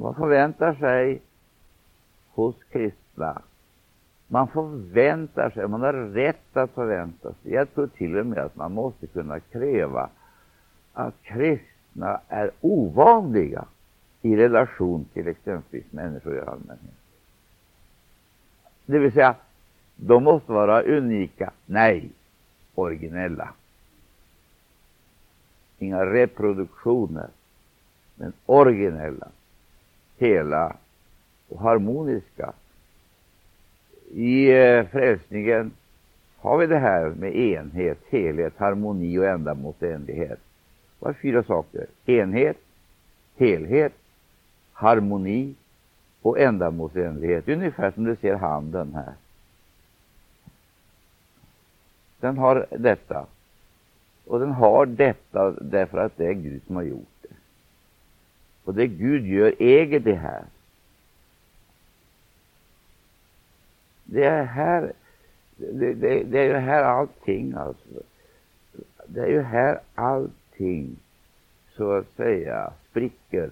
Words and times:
Man 0.00 0.14
förväntar 0.14 0.74
sig 0.74 1.22
hos 2.34 2.54
kristna 2.70 3.42
man 4.32 4.48
förväntar 4.48 5.50
sig, 5.50 5.68
man 5.68 5.80
har 5.80 5.92
rätt 5.92 6.56
att 6.56 6.70
förvänta 6.70 7.32
sig. 7.32 7.52
Jag 7.52 7.74
tror 7.74 7.86
till 7.86 8.16
och 8.16 8.26
med 8.26 8.38
att 8.38 8.56
man 8.56 8.72
måste 8.72 9.06
kunna 9.06 9.40
kräva 9.40 10.10
att 10.92 11.14
kristna 11.22 12.20
är 12.28 12.50
ovanliga 12.60 13.64
i 14.22 14.36
relation 14.36 15.04
till 15.12 15.28
exempelvis 15.28 15.92
människor 15.92 16.36
i 16.36 16.40
allmänhet. 16.40 16.94
Det 18.86 18.98
vill 18.98 19.12
säga, 19.12 19.34
de 19.96 20.24
måste 20.24 20.52
vara 20.52 20.82
unika. 20.82 21.52
Nej, 21.66 22.10
originella. 22.74 23.48
Inga 25.78 26.06
reproduktioner, 26.06 27.28
men 28.14 28.32
originella, 28.46 29.28
hela 30.20 30.76
och 31.48 31.60
harmoniska 31.60 32.52
i 34.10 34.50
eh, 34.50 34.86
frälsningen 34.86 35.70
har 36.36 36.58
vi 36.58 36.66
det 36.66 36.78
här 36.78 37.08
med 37.08 37.36
enhet, 37.36 37.98
helhet, 38.10 38.52
harmoni 38.56 39.18
och 39.18 39.24
ändamålsenlighet. 39.24 40.38
Det 40.98 41.06
var 41.06 41.12
fyra 41.12 41.42
saker. 41.42 41.86
Enhet, 42.06 42.56
helhet, 43.36 43.92
harmoni 44.72 45.54
och 46.22 46.38
ändamålsenlighet. 46.38 47.48
Ungefär 47.48 47.90
som 47.90 48.04
du 48.04 48.16
ser 48.16 48.34
handen 48.34 48.94
här. 48.94 49.14
Den 52.20 52.38
har 52.38 52.66
detta. 52.70 53.26
Och 54.26 54.40
den 54.40 54.52
har 54.52 54.86
detta 54.86 55.50
därför 55.50 55.98
att 55.98 56.16
det 56.16 56.26
är 56.26 56.32
Gud 56.32 56.62
som 56.66 56.76
har 56.76 56.82
gjort 56.82 57.19
och 58.64 58.74
det 58.74 58.86
Gud 58.86 59.26
gör 59.26 59.54
äger 59.58 60.00
det 60.00 60.14
här. 60.14 60.44
Det 64.04 64.24
är 64.24 64.44
här, 64.44 64.92
det, 65.56 65.94
det, 65.94 66.22
det, 66.22 66.38
är 66.38 66.44
ju 66.44 66.56
här 66.56 66.82
allting 66.82 67.54
alltså. 67.54 68.02
Det 69.06 69.20
är 69.20 69.28
ju 69.28 69.42
här 69.42 69.80
allting 69.94 70.96
så 71.76 71.92
att 71.92 72.16
säga 72.16 72.72
spricker. 72.90 73.50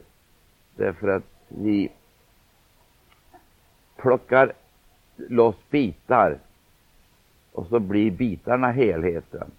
Därför 0.76 1.08
att 1.08 1.24
vi 1.48 1.92
plockar 3.96 4.52
loss 5.16 5.56
bitar 5.70 6.38
och 7.52 7.66
så 7.66 7.80
blir 7.80 8.10
bitarna 8.10 8.70
helheten. 8.70 9.50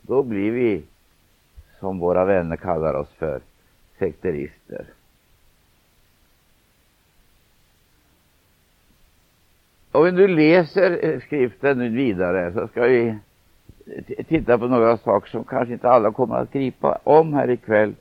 Då 0.00 0.22
blir 0.22 0.50
vi, 0.50 0.84
som 1.82 1.98
våra 1.98 2.24
vänner 2.24 2.56
kallar 2.56 2.94
oss 2.94 3.08
för, 3.18 3.40
sekterister. 3.98 4.86
Om 9.92 10.04
vi 10.04 10.12
nu 10.12 10.28
läser 10.28 11.04
eh, 11.04 11.20
skriften 11.20 11.78
nu 11.78 11.88
vidare 11.88 12.52
så 12.52 12.68
ska 12.68 12.82
vi 12.82 13.18
titta 14.28 14.58
på 14.58 14.66
några 14.68 14.96
saker 14.96 15.30
som 15.30 15.44
kanske 15.44 15.72
inte 15.72 15.88
alla 15.88 16.12
kommer 16.12 16.36
att 16.36 16.52
gripa 16.52 16.98
om 17.04 17.34
här 17.34 17.50
ikväll. 17.50 17.94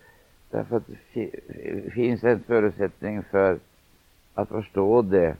Därför 0.51 0.77
att 0.77 0.87
det 1.13 1.93
finns 1.93 2.23
en 2.23 2.39
förutsättning 2.39 3.23
för 3.23 3.59
att 4.33 4.49
förstå 4.49 5.01
det 5.01 5.35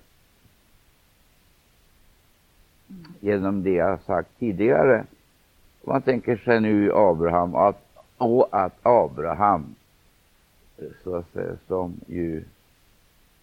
genom 3.20 3.64
det 3.64 3.74
jag 3.74 4.02
sagt 4.02 4.30
tidigare. 4.40 5.06
Man 5.84 6.02
tänker 6.02 6.38
sig 6.38 6.60
nu 6.60 6.92
Abraham 6.94 7.56
att, 7.56 7.91
och 8.22 8.48
att 8.52 8.74
Abraham 8.82 9.76
så 11.04 11.16
att 11.16 11.34
säga, 11.34 11.58
som 11.68 12.00
ju 12.08 12.44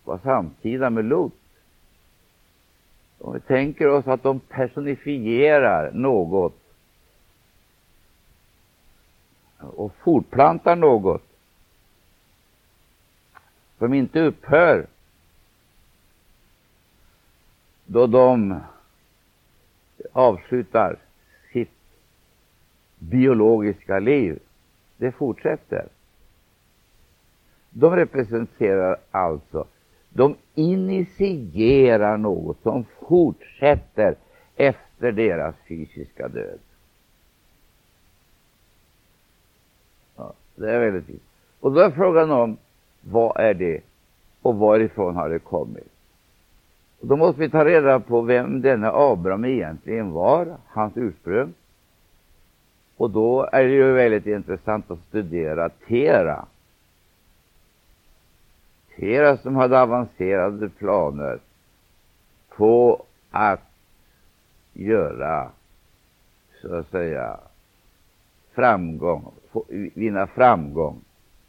var 0.05 0.19
samtida 0.19 0.91
med 0.91 1.05
Lot 1.05 1.33
om 3.19 3.35
vi 3.35 3.41
tänker 3.41 3.89
oss 3.89 4.07
att 4.07 4.23
de 4.23 4.41
personifierar 4.41 5.93
något 5.93 6.61
och 9.59 9.95
fortplantar 9.95 10.77
något 10.77 11.23
som 13.79 13.95
inte 13.95 14.21
upphör 14.21 14.87
då 17.87 18.07
de 18.07 18.61
avslutar 20.13 20.97
sitt 21.53 21.71
biologiska 22.99 23.99
liv. 23.99 24.39
Det 24.99 25.13
fortsätter. 25.13 25.89
De 27.71 27.97
representerar 27.97 28.97
alltså 29.11 29.67
de 30.11 30.37
initierar 30.55 32.17
något 32.17 32.63
som 32.63 32.85
fortsätter 33.09 34.15
efter 34.57 35.13
deras 35.13 35.55
fysiska 35.69 36.29
död. 36.29 36.59
Ja, 40.17 40.33
det 40.57 40.71
är 40.71 40.81
väldigt 40.81 41.09
viktigt. 41.09 41.23
Och 41.61 41.73
då 41.73 41.81
är 41.81 41.91
frågan 41.91 42.31
om 42.31 42.57
vad 43.01 43.41
är 43.41 43.55
det 43.55 43.81
och 44.43 44.57
varifrån 44.57 45.17
har 45.17 45.29
det 45.29 45.39
kommit? 45.39 45.93
Och 47.01 47.07
då 47.07 47.17
måste 47.17 47.41
vi 47.41 47.51
ta 47.51 47.65
reda 47.65 48.01
på 48.01 48.21
vem 48.21 48.61
denna 48.61 48.93
Abraham 48.93 49.45
egentligen 49.45 50.11
var, 50.11 50.57
hans 50.67 50.97
ursprung. 50.97 51.55
Och 52.99 53.11
då 53.11 53.49
är 53.53 53.65
det 53.65 53.71
ju 53.71 53.93
väldigt 53.93 54.27
intressant 54.27 54.91
att 54.91 54.99
studera 55.09 55.69
Tera 55.69 56.47
Tera 58.99 59.37
som 59.37 59.57
hade 59.57 59.81
avancerade 59.81 60.69
planer 60.69 61.39
på 62.49 63.05
att 63.31 63.61
göra, 64.73 65.51
så 66.63 66.75
att 66.75 66.91
säga, 66.91 67.41
framgång, 68.53 69.33
få, 69.51 69.65
vinna 69.95 70.27
framgång 70.27 71.01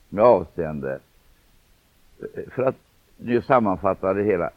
med 0.10 0.24
avseende, 0.24 1.00
för 2.52 2.64
att 2.64 2.76
nu 3.18 3.42
sammanfatta 3.42 4.14
det 4.14 4.24
hela, 4.24 4.52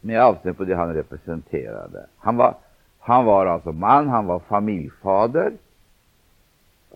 med 0.00 0.22
avseende 0.22 0.58
på 0.58 0.64
det 0.64 0.74
han 0.74 0.94
representerade. 0.94 2.06
Han 2.18 2.36
var, 2.36 2.54
han 3.04 3.24
var 3.24 3.46
alltså 3.46 3.72
man, 3.72 4.08
han 4.08 4.26
var 4.26 4.38
familjfader, 4.38 5.52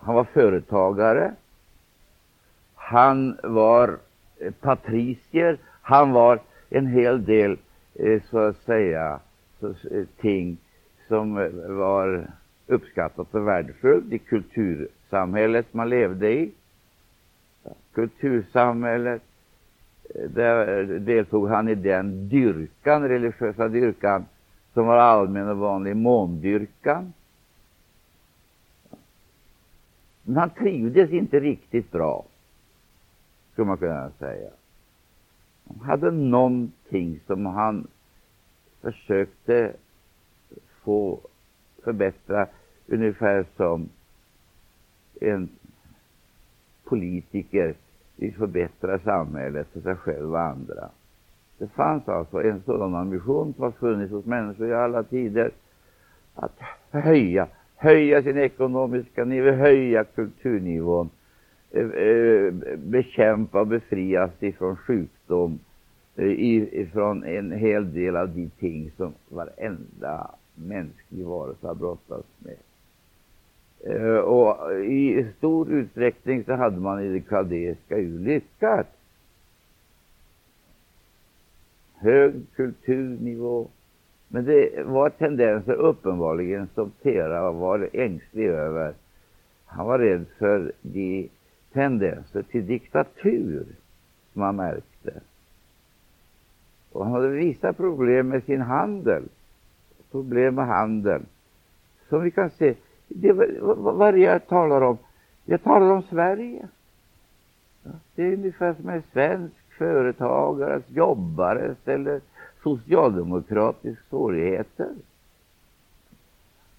han 0.01 0.15
var 0.15 0.25
företagare, 0.25 1.35
han 2.75 3.39
var 3.43 3.99
eh, 4.39 4.53
patricier. 4.61 5.59
Han 5.83 6.13
var 6.13 6.41
en 6.71 6.87
hel 6.87 7.25
del, 7.25 7.59
eh, 7.95 8.23
så 8.31 8.39
att 8.39 8.57
säga, 8.57 9.21
eh, 9.63 10.05
ting 10.21 10.59
som 11.09 11.35
var 11.69 12.31
uppskattat 12.67 13.35
och 13.35 13.49
värdefullt 13.49 14.13
i 14.13 14.19
kultursamhället 14.19 15.75
man 15.75 15.89
levde 15.89 16.33
i. 16.33 16.53
Kultursamhället, 17.95 19.23
där 20.29 20.85
deltog 20.85 21.49
han 21.49 21.69
i 21.69 21.75
den 21.75 22.29
dyrkan, 22.29 23.09
religiösa 23.09 23.69
dyrkan, 23.69 24.27
som 24.77 24.87
var 24.87 24.97
allmän 24.97 25.49
och 25.49 25.59
vanlig 25.59 25.97
måndyrkan. 25.97 27.13
Men 30.23 30.37
han 30.37 30.51
trivdes 30.51 31.11
inte 31.11 31.41
riktigt 31.41 31.91
bra 31.93 32.25
skulle 33.53 33.67
man 33.67 33.79
kunna 33.79 34.11
säga. 34.11 34.51
Han 35.69 35.89
hade 35.89 36.11
någonting 36.11 37.21
som 37.27 37.47
han 37.47 37.87
försökte 38.81 39.73
få 40.83 41.21
förbättra, 41.85 42.47
ungefär 42.87 43.47
som 43.57 43.89
en 45.21 45.49
politiker 46.85 47.75
vill 48.17 48.35
förbättra 48.35 48.99
samhället 48.99 49.67
för 49.73 49.81
sig 49.81 49.97
själv 49.97 50.33
och 50.33 50.41
andra. 50.41 50.91
Det 51.59 51.67
fanns 51.67 52.09
alltså 52.09 52.43
en 52.43 52.63
sådan 52.63 52.95
ambition 52.95 53.55
som 53.55 53.65
har 53.65 53.71
funnits 53.71 54.13
hos 54.13 54.25
människor 54.25 54.69
i 54.69 54.75
alla 54.75 55.03
tider 55.03 55.51
att 56.35 56.59
höja, 56.91 57.49
höja 57.77 58.23
sin 58.23 58.39
ekonomiska 58.39 59.25
nivå, 59.25 59.51
höja 59.51 60.05
kulturnivån 60.05 61.11
eh, 61.71 61.87
eh, 61.87 62.53
bekämpa 62.77 63.61
och 63.61 63.67
befrias 63.67 64.31
ifrån 64.41 64.77
sjukdom, 64.77 65.59
eh, 66.17 66.31
ifrån 66.81 67.25
en 67.25 67.53
hel 67.53 67.95
del 67.95 68.17
av 68.17 68.29
de 68.29 68.51
ting 68.51 68.91
som 68.97 69.13
varenda 69.29 70.31
mänsklig 70.55 71.25
varelse 71.25 71.67
har 71.67 71.75
brottats 71.75 72.29
med. 72.39 72.57
Och 74.25 74.85
i 74.85 75.27
stor 75.39 75.71
utsträckning 75.73 76.45
så 76.45 76.53
hade 76.53 76.81
man 76.81 77.03
i 77.03 77.09
det 77.09 77.21
kaldeiska 77.21 77.99
ju 77.99 78.19
lyckats. 78.19 78.89
Hög 82.07 82.35
kulturnivå. 82.57 83.69
Men 84.29 84.45
det 84.45 84.87
var 84.87 85.11
tendenser 85.11 85.73
uppenbarligen 85.73 86.69
som 86.75 86.91
Tera 87.03 87.53
var 87.53 87.89
ängslig 87.93 88.47
över 88.47 88.95
Han 89.67 89.87
var 89.87 89.99
rädd 89.99 90.25
för 90.39 90.73
de 90.83 91.29
tendenser 91.73 92.43
till 92.43 92.67
diktatur 92.67 93.67
som 94.33 94.43
han 94.43 94.57
märkte. 94.57 95.21
Och 96.93 97.05
han 97.05 97.13
hade 97.13 97.29
vissa 97.29 97.73
problem 97.73 98.29
med 98.29 98.45
sin 98.45 98.61
handel. 98.61 99.23
Problem 100.11 100.55
med 100.55 100.67
handeln. 100.67 101.27
Som 102.09 102.23
vi 102.23 102.31
kan 102.31 102.51
se, 102.51 102.75
det, 103.09 103.33
vad, 103.33 103.79
vad 103.79 104.09
är 104.09 104.13
det 104.13 104.19
jag 104.19 104.47
talar 104.47 104.81
om? 104.81 104.99
Jag 105.45 105.63
talar 105.63 105.91
om 105.91 106.03
Sverige. 106.03 106.69
Det 108.15 108.23
är 108.23 108.33
ungefär 108.33 108.75
som 108.75 108.89
en 108.89 109.03
svensk 109.13 109.66
företagares, 109.79 110.83
jobbares 110.89 111.77
eller 111.85 112.21
socialdemokratisk 112.63 114.03
svårigheter. 114.09 114.89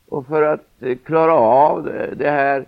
Och 0.09 0.27
för 0.27 0.41
att 0.41 0.65
eh, 0.79 0.97
klara 0.97 1.33
av 1.33 1.83
det 2.15 2.29
här 2.29 2.65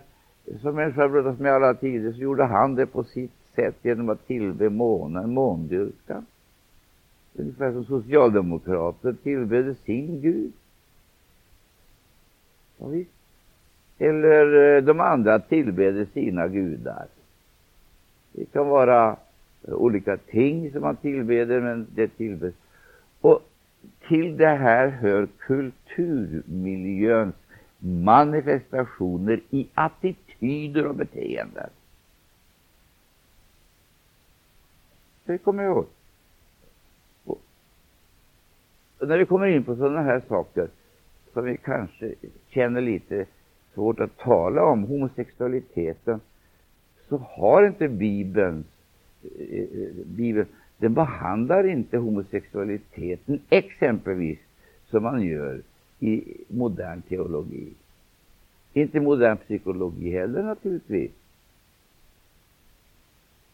som 0.62 0.74
människa 0.74 1.08
bröt 1.08 1.38
med 1.38 1.52
alla 1.52 1.74
tider 1.74 2.12
så 2.12 2.18
gjorde 2.18 2.44
han 2.44 2.74
det 2.74 2.86
på 2.86 3.04
sitt 3.04 3.32
sätt 3.54 3.76
genom 3.82 4.08
att 4.08 4.26
tillbe 4.26 4.68
månen, 4.68 5.34
måndyrkan. 5.34 6.26
Ungefär 7.34 7.72
som 7.72 7.84
socialdemokrater 7.84 9.12
tillbedde 9.22 9.74
sin 9.74 10.20
Gud. 10.20 10.52
Ja, 12.78 12.86
Eller 13.98 14.76
eh, 14.76 14.82
de 14.82 15.00
andra 15.00 15.38
tillbedde 15.38 16.06
sina 16.06 16.48
gudar. 16.48 17.06
Det 18.32 18.44
kan 18.52 18.68
vara 18.68 19.16
Eh, 19.68 19.74
olika 19.74 20.16
ting 20.16 20.72
som 20.72 20.80
man 20.80 20.96
tillbeder, 20.96 21.60
men 21.60 21.86
det 21.94 22.08
tillbeds. 22.08 22.56
Och 23.20 23.42
till 24.08 24.36
det 24.36 24.56
här 24.56 24.88
hör 24.88 25.28
kulturmiljöns 25.38 27.34
manifestationer 27.78 29.40
i 29.50 29.68
attityder 29.74 30.86
och 30.86 30.94
beteenden. 30.94 31.70
Det 35.24 35.38
kommer 35.38 35.62
jag 35.62 35.72
ihåg. 35.72 35.86
Och 38.98 39.08
när 39.08 39.18
vi 39.18 39.26
kommer 39.26 39.46
in 39.46 39.64
på 39.64 39.76
sådana 39.76 40.02
här 40.02 40.22
saker 40.28 40.68
som 41.32 41.44
vi 41.44 41.56
kanske 41.56 42.14
känner 42.48 42.80
lite 42.80 43.26
svårt 43.74 44.00
att 44.00 44.18
tala 44.18 44.64
om, 44.64 44.84
homosexualiteten, 44.84 46.20
så 47.08 47.16
har 47.16 47.66
inte 47.66 47.88
Bibeln, 47.88 48.64
Bibeln 50.04 50.46
den 50.78 50.94
behandlar 50.94 51.66
inte 51.66 51.98
homosexualiteten 51.98 53.40
exempelvis 53.50 54.38
som 54.86 55.02
man 55.02 55.22
gör 55.22 55.62
i 55.98 56.24
modern 56.48 57.02
teologi. 57.02 57.72
Inte 58.72 59.00
modern 59.00 59.36
psykologi 59.36 60.10
heller 60.10 60.42
naturligtvis. 60.42 61.10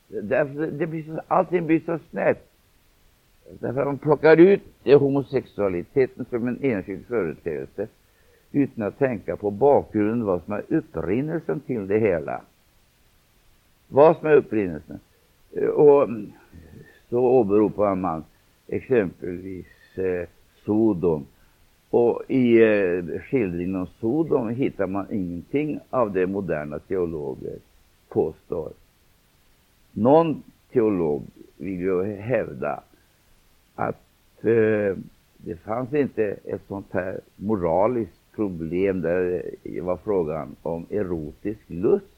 Därför 0.08 0.66
det 0.66 0.86
blir 0.86 1.02
så, 1.02 1.20
allting 1.28 1.66
blir 1.66 1.80
så 1.80 1.98
snett. 2.10 2.50
Därför 3.60 3.80
att 3.80 3.86
man 3.86 3.98
plockar 3.98 4.36
ut 4.36 4.62
homosexualiteten 4.84 6.24
som 6.30 6.48
en 6.48 6.58
enskild 6.62 7.06
företeelse 7.06 7.88
utan 8.52 8.84
att 8.84 8.98
tänka 8.98 9.36
på 9.36 9.50
bakgrunden, 9.50 10.24
vad 10.24 10.42
som 10.44 10.52
är 10.52 10.64
upprinnelsen 10.68 11.60
till 11.60 11.86
det 11.86 11.98
hela. 11.98 12.40
Vad 13.88 14.16
som 14.16 14.26
är 14.26 14.34
upprinnelsen. 14.34 15.00
Eh, 15.52 15.68
och 15.68 16.08
så 17.10 17.18
åberopar 17.18 17.94
man 17.94 18.24
exempelvis 18.66 19.66
eh, 19.94 20.28
Sodom. 20.64 21.26
Och 21.90 22.22
i 22.28 22.62
eh, 22.62 23.20
skildringen 23.20 23.76
om 23.76 23.86
Sodom 23.86 24.48
hittar 24.48 24.86
man 24.86 25.06
ingenting 25.12 25.80
av 25.90 26.12
det 26.12 26.26
moderna 26.26 26.78
teologer 26.78 27.58
påstår. 28.08 28.72
Någon 29.92 30.42
teolog 30.72 31.22
vill 31.56 31.80
ju 31.80 32.04
hävda 32.04 32.82
att 33.74 34.44
eh, 34.44 34.96
det 35.36 35.56
fanns 35.64 35.94
inte 35.94 36.24
ett 36.44 36.62
sånt 36.68 36.92
här 36.92 37.20
moraliskt 37.36 38.20
problem 38.34 39.00
där 39.00 39.42
det 39.62 39.80
var 39.80 39.96
frågan 39.96 40.56
om 40.62 40.86
erotisk 40.90 41.60
lust. 41.66 42.15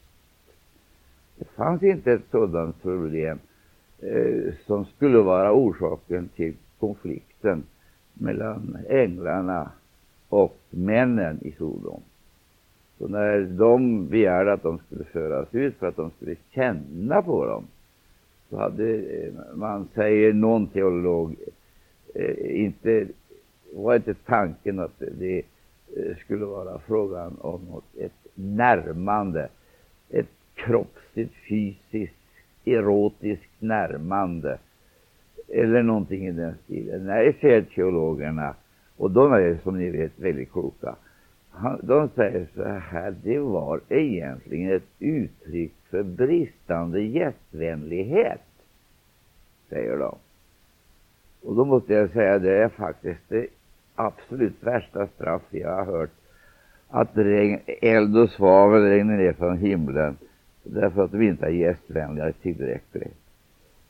Det 1.38 1.44
fanns 1.44 1.82
inte 1.82 2.12
ett 2.12 2.30
sådant 2.30 2.82
problem 2.82 3.38
eh, 3.98 4.54
som 4.66 4.84
skulle 4.84 5.18
vara 5.18 5.52
orsaken 5.52 6.28
till 6.36 6.54
konflikten 6.78 7.62
mellan 8.14 8.78
änglarna 8.88 9.70
och 10.28 10.58
männen 10.70 11.38
i 11.42 11.52
Sodom. 11.52 12.00
Så 12.98 13.08
när 13.08 13.40
de 13.40 14.06
begärde 14.08 14.52
att 14.52 14.62
de 14.62 14.78
skulle 14.78 15.04
föras 15.04 15.48
ut 15.54 15.76
för 15.76 15.86
att 15.86 15.96
de 15.96 16.10
skulle 16.10 16.36
känna 16.50 17.22
på 17.22 17.46
dem, 17.46 17.66
så 18.50 18.56
hade 18.56 18.94
eh, 18.94 19.32
man, 19.54 19.88
säger 19.94 20.32
någon 20.32 20.66
teolog, 20.66 21.36
eh, 22.14 22.64
inte, 22.64 23.08
var 23.72 23.96
inte 23.96 24.14
tanken 24.14 24.78
att 24.78 25.02
det 25.18 25.42
eh, 25.96 26.16
skulle 26.16 26.44
vara 26.44 26.78
frågan 26.78 27.36
om 27.40 27.60
något, 27.70 27.96
ett 27.96 28.26
närmande, 28.34 29.48
ett 30.10 30.37
kroppsligt, 30.58 31.34
fysiskt, 31.48 32.14
erotiskt 32.64 33.52
närmande 33.58 34.58
eller 35.48 35.82
någonting 35.82 36.26
i 36.26 36.32
den 36.32 36.54
stilen. 36.64 37.06
Nej, 37.06 37.36
säger 37.40 37.62
teologerna, 37.62 38.54
och 38.96 39.10
de 39.10 39.32
är 39.32 39.58
som 39.62 39.78
ni 39.78 39.90
vet 39.90 40.18
väldigt 40.18 40.52
kloka, 40.52 40.96
de 41.82 42.08
säger 42.08 42.46
så 42.54 42.64
här, 42.64 43.14
det 43.22 43.38
var 43.38 43.80
egentligen 43.88 44.76
ett 44.76 44.88
uttryck 44.98 45.72
för 45.90 46.02
bristande 46.02 47.00
gästvänlighet, 47.00 48.40
säger 49.68 49.96
de. 49.96 50.16
Och 51.42 51.54
då 51.54 51.64
måste 51.64 51.94
jag 51.94 52.10
säga, 52.10 52.38
det 52.38 52.62
är 52.62 52.68
faktiskt 52.68 53.20
det 53.28 53.46
absolut 53.94 54.62
värsta 54.62 55.06
straff 55.06 55.42
jag 55.50 55.74
har 55.74 55.84
hört, 55.84 56.10
att 56.88 57.10
regn, 57.14 57.60
eld 57.66 58.16
och 58.16 58.30
svavel 58.30 58.82
regnar 58.82 59.16
ner 59.16 59.32
från 59.32 59.58
himlen 59.58 60.16
därför 60.72 61.04
att 61.04 61.14
vi 61.14 61.26
inte 61.26 61.46
är 61.46 61.50
gästvänliga 61.50 62.32
tillräckligt. 62.32 63.14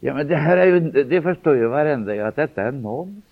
Ja, 0.00 0.14
men 0.14 0.28
det 0.28 0.36
här 0.36 0.56
är 0.56 0.66
ju, 0.66 0.80
det 1.04 1.22
förstår 1.22 1.56
ju 1.56 1.66
varenda 1.66 2.14
jag 2.14 2.28
att 2.28 2.36
detta 2.36 2.62
är 2.62 2.72
nonsens. 2.72 3.24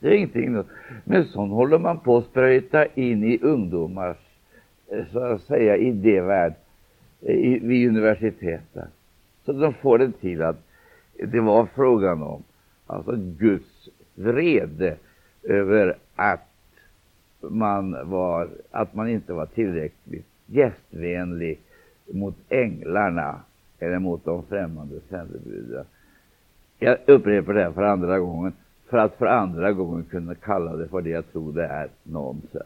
Det 0.00 0.08
är 0.08 0.12
ingenting. 0.12 0.64
Men 1.04 1.24
så 1.24 1.46
håller 1.46 1.78
man 1.78 1.98
på 1.98 2.16
att 2.16 2.24
spröjta 2.24 2.86
in 2.86 3.24
i 3.24 3.38
ungdomars, 3.42 4.16
eh, 4.92 5.04
så 5.12 5.18
att 5.18 5.42
säga, 5.42 5.76
idévärld 5.76 6.54
eh, 7.22 7.34
i, 7.34 7.58
vid 7.58 7.88
universiteten. 7.88 8.88
Så 9.44 9.52
de 9.52 9.74
får 9.74 9.98
det 9.98 10.12
till 10.12 10.42
att 10.42 10.56
det 11.24 11.40
var 11.40 11.66
frågan 11.74 12.22
om 12.22 12.42
alltså 12.86 13.16
Guds 13.16 13.88
vrede 14.14 14.96
över 15.42 15.96
att 16.14 16.48
man, 17.40 18.10
var, 18.10 18.48
att 18.70 18.94
man 18.94 19.08
inte 19.08 19.32
var 19.32 19.46
tillräckligt 19.46 20.26
gästvänlig 20.46 21.58
mot 22.12 22.36
änglarna 22.48 23.40
eller 23.78 23.98
mot 23.98 24.24
de 24.24 24.42
främmande 24.42 25.00
sändebuden. 25.08 25.84
Jag 26.78 26.98
upprepar 27.06 27.54
det 27.54 27.62
här 27.62 27.72
för 27.72 27.82
andra 27.82 28.18
gången, 28.18 28.52
för 28.90 28.98
att 28.98 29.14
för 29.14 29.26
andra 29.26 29.72
gången 29.72 30.04
kunna 30.04 30.34
kalla 30.34 30.76
det 30.76 30.88
för 30.88 31.00
det 31.00 31.10
jag 31.10 31.32
tror 31.32 31.52
det 31.52 31.66
är, 31.66 31.88
nonsens. 32.02 32.64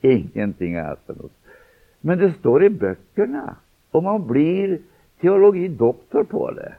Ingenting 0.00 0.76
annat 0.76 1.08
än 1.08 1.16
Men 2.00 2.18
det 2.18 2.32
står 2.32 2.64
i 2.64 2.70
böckerna, 2.70 3.56
och 3.90 4.02
man 4.02 4.26
blir 4.26 4.78
teologidoktor 5.20 6.24
på 6.24 6.50
det. 6.50 6.74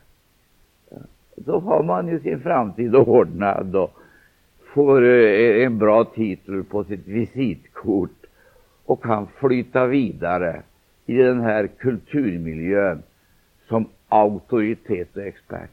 Då 1.35 1.59
har 1.59 1.83
man 1.83 2.07
ju 2.07 2.19
sin 2.19 2.39
framtid 2.39 2.95
ordnad 2.95 3.75
och 3.75 3.91
får 4.73 5.03
eh, 5.03 5.65
en 5.65 5.77
bra 5.77 6.05
titel 6.05 6.63
på 6.63 6.83
sitt 6.83 7.07
visitkort 7.07 8.25
och 8.85 9.03
kan 9.03 9.27
flyta 9.27 9.85
vidare 9.85 10.61
i 11.07 11.17
den 11.17 11.41
här 11.41 11.67
kulturmiljön 11.67 13.03
som 13.67 13.89
auktoritet 14.09 15.17
och 15.17 15.23
expert 15.23 15.69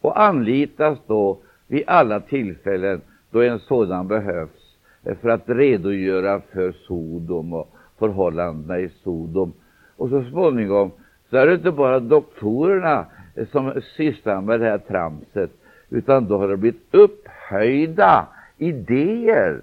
och 0.00 0.22
anlitas 0.22 0.98
då 1.06 1.38
vid 1.66 1.82
alla 1.86 2.20
tillfällen 2.20 3.00
då 3.30 3.42
en 3.42 3.58
sådan 3.58 4.08
behövs 4.08 4.76
för 5.20 5.28
att 5.28 5.48
redogöra 5.48 6.40
för 6.52 6.72
Sodom 6.72 7.52
och 7.52 7.74
förhållandena 7.98 8.78
i 8.80 8.88
Sodom. 8.88 9.52
Och 9.96 10.08
så 10.08 10.24
småningom 10.24 10.90
så 11.30 11.36
är 11.36 11.46
det 11.46 11.54
inte 11.54 11.70
bara 11.70 12.00
doktorerna 12.00 13.06
som 13.52 13.80
sysslar 13.96 14.40
med 14.40 14.60
det 14.60 14.66
här 14.66 14.78
tramset, 14.78 15.50
utan 15.88 16.28
då 16.28 16.38
har 16.38 16.48
det 16.48 16.56
blivit 16.56 16.94
upphöjda 16.94 18.26
idéer. 18.58 19.60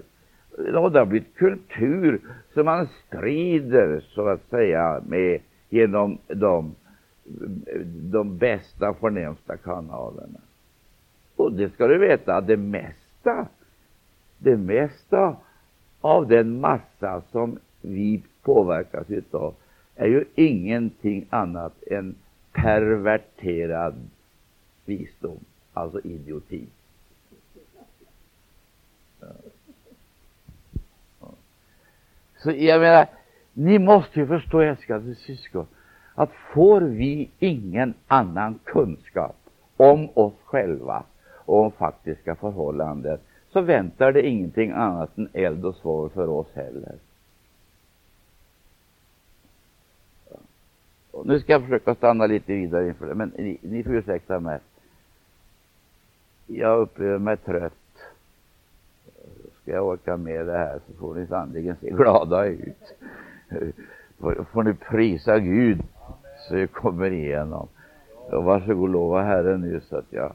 Och 0.56 0.92
det 0.92 0.98
har 0.98 1.06
blivit 1.06 1.34
kultur 1.34 2.20
som 2.54 2.64
man 2.64 2.88
strider, 3.06 4.00
så 4.00 4.28
att 4.28 4.48
säga, 4.50 5.02
med 5.06 5.40
genom 5.68 6.18
de 6.26 6.74
de 8.12 8.38
bästa, 8.38 8.94
förnämsta 8.94 9.56
kanalerna. 9.56 10.40
Och 11.36 11.52
det 11.52 11.70
ska 11.70 11.86
du 11.86 11.98
veta, 11.98 12.40
det 12.40 12.56
mesta, 12.56 13.48
det 14.38 14.56
mesta 14.56 15.36
av 16.00 16.28
den 16.28 16.60
massa 16.60 17.22
som 17.32 17.58
vi 17.80 18.22
påverkas 18.42 19.10
utav 19.10 19.54
är 19.96 20.06
ju 20.06 20.24
ingenting 20.34 21.26
annat 21.30 21.82
än 21.90 22.14
perverterad 22.52 23.94
visdom, 24.84 25.40
alltså 25.72 26.00
idioti. 26.00 26.66
Så 32.38 32.50
jag 32.50 32.80
menar, 32.80 33.06
ni 33.52 33.78
måste 33.78 34.20
ju 34.20 34.26
förstå, 34.26 34.60
älskade 34.60 35.14
syskon, 35.14 35.66
att 36.14 36.30
får 36.54 36.80
vi 36.80 37.30
ingen 37.38 37.94
annan 38.06 38.58
kunskap 38.64 39.36
om 39.76 40.08
oss 40.14 40.34
själva 40.44 41.04
och 41.32 41.60
om 41.64 41.72
faktiska 41.72 42.34
förhållanden, 42.34 43.18
så 43.52 43.60
väntar 43.60 44.12
det 44.12 44.26
ingenting 44.26 44.70
annat 44.70 45.18
än 45.18 45.28
eld 45.32 45.64
och 45.64 45.74
svår 45.74 46.08
för 46.08 46.28
oss 46.28 46.46
heller. 46.54 46.94
Och 51.10 51.26
nu 51.26 51.40
ska 51.40 51.52
jag 51.52 51.62
försöka 51.62 51.94
stanna 51.94 52.26
lite 52.26 52.52
vidare 52.52 52.88
inför 52.88 53.06
det, 53.06 53.14
men 53.14 53.32
ni, 53.36 53.58
ni 53.60 53.82
får 53.82 53.94
ursäkta 53.94 54.40
mig. 54.40 54.58
Jag 56.46 56.78
upplever 56.78 57.18
mig 57.18 57.36
trött. 57.36 57.85
Ska 59.66 59.74
jag 59.74 59.86
orka 59.86 60.16
med 60.16 60.46
det 60.46 60.58
här 60.58 60.80
så 60.86 60.98
får 60.98 61.14
ni 61.14 61.26
sannerligen 61.26 61.76
se 61.80 61.90
glada 61.90 62.44
ut. 62.44 62.94
Får, 64.20 64.46
får 64.52 64.62
ni 64.62 64.74
prisa 64.74 65.38
Gud 65.38 65.82
så 66.38 66.54
det 66.54 66.66
kommer 66.66 67.10
igenom. 67.10 67.68
Och 68.30 68.44
varsågod 68.44 68.90
lova 68.90 69.22
Herren 69.22 69.60
nu 69.60 69.80
så 69.80 69.96
att 69.96 70.04
jag 70.10 70.32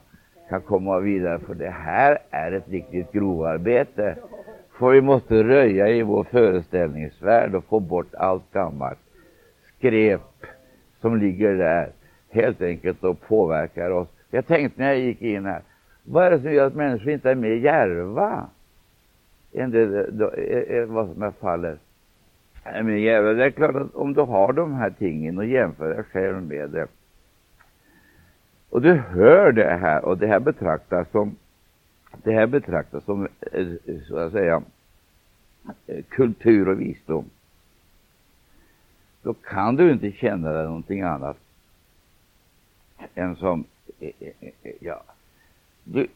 kan 0.49 0.61
komma 0.61 0.99
vidare, 0.99 1.39
för 1.39 1.53
det 1.53 1.69
här 1.69 2.17
är 2.29 2.51
ett 2.51 2.69
riktigt 2.69 3.11
grovarbete. 3.11 4.15
För 4.79 4.91
vi 4.91 5.01
måste 5.01 5.43
röja 5.43 5.89
i 5.89 6.01
vår 6.01 6.23
föreställningsvärld 6.23 7.55
och 7.55 7.63
få 7.63 7.79
bort 7.79 8.15
allt 8.15 8.51
gammalt 8.53 8.99
skräp 9.77 10.45
som 11.01 11.17
ligger 11.17 11.53
där 11.55 11.91
helt 12.29 12.61
enkelt 12.61 13.03
och 13.03 13.21
påverkar 13.21 13.89
oss. 13.89 14.07
Jag 14.31 14.47
tänkte 14.47 14.81
när 14.81 14.87
jag 14.87 14.99
gick 14.99 15.21
in 15.21 15.45
här, 15.45 15.61
vad 16.03 16.25
är 16.25 16.31
det 16.31 16.39
som 16.39 16.53
gör 16.53 16.67
att 16.67 16.75
människor 16.75 17.09
inte 17.09 17.31
är 17.31 17.35
mer 17.35 17.55
djärva 17.55 18.49
än 19.53 19.71
det, 19.71 20.11
det, 20.11 20.25
e, 20.67 20.85
vad 20.85 21.09
som 21.13 21.21
är 21.21 21.31
fallet? 21.31 21.79
Äh, 22.65 22.83
men 22.83 23.01
jävlar, 23.01 23.33
det 23.33 23.45
är 23.45 23.51
klart 23.51 23.75
att 23.75 23.95
om 23.95 24.13
du 24.13 24.21
har 24.21 24.53
de 24.53 24.73
här 24.73 24.89
tingen 24.89 25.37
och 25.37 25.45
jämför 25.45 25.95
dig 25.95 26.03
själv 26.03 26.43
med 26.43 26.69
det 26.69 26.87
och 28.69 28.81
du 28.81 28.93
hör 28.93 29.51
det 29.51 29.77
här 29.77 30.05
och 30.05 30.17
det 30.17 30.27
här 30.27 30.39
betraktas 30.39 31.11
som 31.11 31.35
det 32.23 32.31
här 32.31 32.47
betraktas 32.47 33.03
som 33.03 33.27
eh, 33.51 33.67
så 34.07 34.17
att 34.17 34.31
säga 34.31 34.63
eh, 35.87 36.03
kultur 36.09 36.69
och 36.69 36.81
visdom 36.81 37.25
då 39.21 39.33
kan 39.33 39.75
du 39.75 39.91
inte 39.91 40.11
känna 40.11 40.51
dig 40.51 40.65
någonting 40.65 41.01
annat 41.01 41.37
än 43.15 43.35
som 43.35 43.65
eh, 43.99 44.11
ja, 44.79 45.03
du 45.83 46.07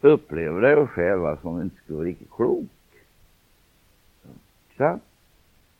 upplever 0.00 0.60
dig 0.60 0.86
själv 0.86 1.36
som 1.42 1.62
inte 1.62 1.76
skulle 1.76 1.96
vara 1.96 2.06
riktigt 2.06 2.30
klok. 2.30 2.66
Så. 4.76 4.98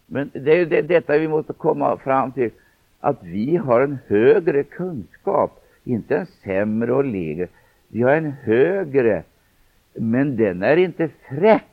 Men 0.07 0.31
det 0.33 0.53
är 0.53 0.57
ju 0.57 0.65
det, 0.65 0.83
detta 0.83 1.19
vi 1.19 1.29
måste 1.29 1.53
komma 1.53 1.97
fram 1.97 2.33
till, 2.33 2.51
att 3.01 3.23
vi 3.23 3.57
har 3.57 3.81
en 3.81 3.99
högre 4.07 4.63
kunskap, 4.63 5.65
inte 5.85 6.17
en 6.17 6.27
sämre 6.27 6.93
och 6.93 7.05
lägre. 7.05 7.49
Vi 7.89 8.03
har 8.03 8.11
en 8.11 8.33
högre, 8.33 9.23
men 9.95 10.37
den 10.37 10.63
är 10.63 10.77
inte 10.77 11.09
fräck. 11.29 11.65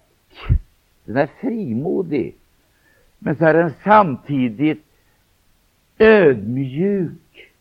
Den 1.05 1.17
är 1.17 1.29
frimodig. 1.41 2.35
Men 3.19 3.35
så 3.35 3.45
är 3.45 3.53
den 3.53 3.73
samtidigt 3.83 4.85
ödmjuk. 5.97 7.51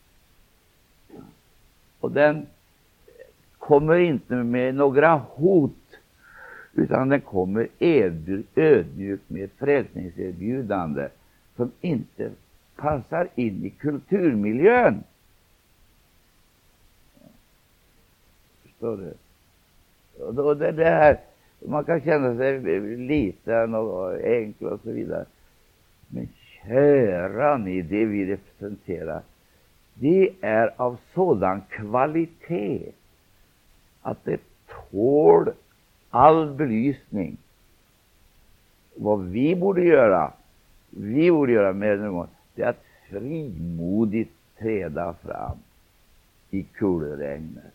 Och 2.01 2.13
den 2.13 2.47
kommer 3.59 3.99
inte 3.99 4.35
med 4.35 4.75
några 4.75 5.15
hot 5.15 5.82
utan 6.75 7.09
den 7.09 7.21
kommer 7.21 7.69
ödmjukt 8.55 9.31
med 9.31 9.45
ett 9.45 9.59
frälsningserbjudande 9.59 11.09
som 11.57 11.71
inte 11.81 12.31
passar 12.77 13.29
in 13.35 13.65
i 13.65 13.71
kulturmiljön. 13.71 15.05
Förstår 18.63 18.97
du? 18.97 19.15
Och 20.25 20.35
då, 20.35 20.55
det, 20.55 20.73
det 20.73 20.85
här, 20.85 21.21
man 21.61 21.85
kan 21.85 22.01
känna 22.01 22.37
sig 22.37 22.81
liten 22.97 23.75
och 23.75 24.21
enkel 24.21 24.69
och 24.69 24.81
så 24.81 24.91
vidare. 24.91 25.25
Men 26.09 26.29
kära 26.67 27.57
ni, 27.57 27.83
det 27.83 28.05
vi 28.05 28.27
representerar, 28.27 29.23
det 29.95 30.31
är 30.41 30.73
av 30.77 30.99
sådan 31.15 31.63
kvalitet 31.71 32.93
att 34.03 34.25
det 34.25 34.41
tål 34.91 35.53
all 36.13 36.55
belysning. 36.55 37.37
Vad 38.95 39.25
vi 39.25 39.57
borde 39.57 39.85
göra, 39.85 40.33
vi 40.91 41.31
borde 41.31 41.53
göra 41.53 41.73
mer 41.73 41.93
än 41.93 42.13
gång, 42.13 42.29
det 42.55 42.63
är 42.63 42.69
att 42.69 42.85
frimodigt 43.11 44.33
träda 44.59 45.15
fram 45.15 45.59
i 46.51 46.63
kulregnet. 46.63 47.75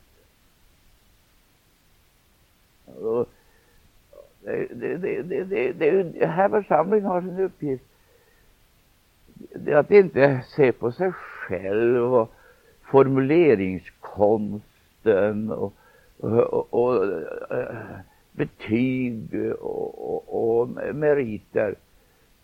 Det, 4.42 4.68
det, 4.74 4.98
det, 4.98 5.22
det, 5.22 5.44
det, 5.44 5.72
det, 5.72 6.04
det 6.04 6.26
här 6.26 6.50
församlingen 6.50 7.06
har 7.06 7.22
sin 7.22 7.40
uppgift. 7.40 7.86
Det 9.56 9.74
att 9.74 9.92
inte 9.92 10.44
se 10.56 10.72
på 10.72 10.92
sig 10.92 11.12
själv 11.12 12.14
och 12.14 12.34
formuleringskonsten 12.82 15.52
och, 15.52 15.74
och, 16.18 16.74
och, 16.74 16.74
och 16.74 17.06
betyg 18.38 19.36
och, 19.60 20.16
och, 20.16 20.60
och 20.60 20.70
meriter, 20.96 21.76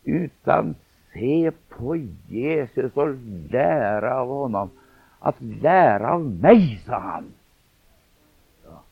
utan 0.04 0.76
se 1.14 1.52
på 1.70 1.96
Jesus 2.28 2.94
och 2.94 3.16
lära 3.50 4.20
av 4.22 4.28
honom. 4.28 4.70
Att 5.20 5.42
lära 5.42 6.14
av 6.14 6.22
mig, 6.22 6.84
sa 6.86 7.00
han. 7.00 7.34
Ja. 8.66 8.84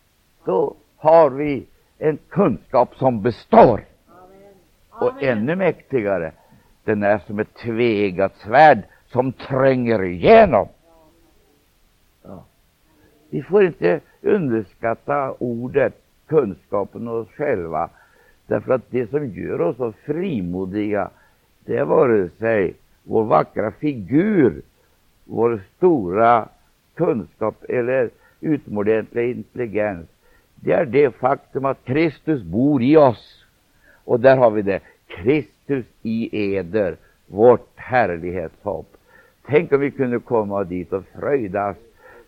Då 0.46 0.76
har 0.98 1.30
vi 1.30 1.66
en 1.98 2.18
kunskap 2.30 2.96
som 2.96 3.22
består. 3.22 3.86
Amen. 4.08 4.54
Amen. 4.90 5.14
Och 5.16 5.24
ännu 5.24 5.56
mäktigare, 5.56 6.32
den 6.84 7.04
är 7.04 7.20
som 7.20 7.40
ett 7.40 7.54
tvegat 7.54 8.36
svärd 8.38 8.84
som 9.08 9.34
tränger 9.34 10.04
igenom. 10.04 10.68
Ja. 12.24 12.46
Vi 13.30 13.44
får 13.44 13.66
inte 13.66 14.00
underskatta 14.22 15.36
ordet 15.40 16.01
kunskapen 16.32 17.08
om 17.08 17.16
oss 17.16 17.30
själva. 17.30 17.90
Därför 18.48 18.74
att 18.74 18.92
det 18.92 19.10
som 19.10 19.30
gör 19.30 19.62
oss 19.62 19.78
så 19.78 19.92
frimodiga, 19.92 21.10
det 21.66 21.78
är 21.78 21.86
vare 21.86 22.30
sig 22.40 22.74
vår 23.04 23.24
vackra 23.24 23.72
figur, 23.72 24.62
vår 25.26 25.62
stora 25.78 26.48
kunskap 26.96 27.64
eller 27.70 28.10
utomordentliga 28.42 29.26
intelligens. 29.26 30.08
Det 30.56 30.72
är 30.72 30.86
det 30.86 31.16
faktum 31.16 31.66
att 31.66 31.86
Kristus 31.86 32.44
bor 32.44 32.84
i 32.84 32.98
oss. 32.98 33.46
Och 34.04 34.20
där 34.20 34.38
har 34.38 34.52
vi 34.52 34.62
det. 34.62 34.80
Kristus 35.08 35.86
i 36.02 36.56
eder, 36.56 36.96
vårt 37.28 37.70
härlighetshopp. 37.76 38.98
Tänk 39.48 39.72
om 39.72 39.80
vi 39.80 39.92
kunde 39.92 40.20
komma 40.20 40.64
dit 40.64 40.94
och 40.94 41.04
fröjdas 41.20 41.78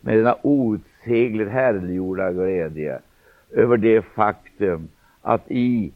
med 0.01 0.17
denna 0.17 0.37
outsägligt 0.41 1.51
härliggjorda 1.51 2.31
glädje 2.31 2.99
över 3.53 3.77
det 3.77 4.01
faktum 4.01 4.89
att 5.21 5.51
i 5.51 5.91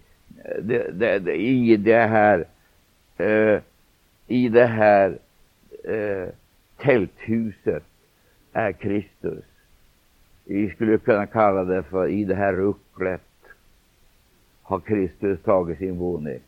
det, 0.61 1.19
det, 1.19 1.35
i 1.35 1.77
det 1.77 2.07
här 2.07 2.45
eh, 3.17 3.61
i 4.27 4.49
det 4.49 4.65
här 4.65 5.17
eh, 5.83 6.27
tälthuset 6.77 7.83
är 8.53 8.71
Kristus. 8.71 9.45
Vi 10.45 10.69
skulle 10.69 10.97
kunna 10.97 11.25
kalla 11.25 11.63
det 11.63 11.83
för 11.83 12.07
i 12.07 12.23
det 12.23 12.35
här 12.35 12.53
rucklet 12.53 13.21
har 14.63 14.79
Kristus 14.79 15.41
tagit 15.41 15.77
sin 15.77 15.97
boning. 15.97 16.39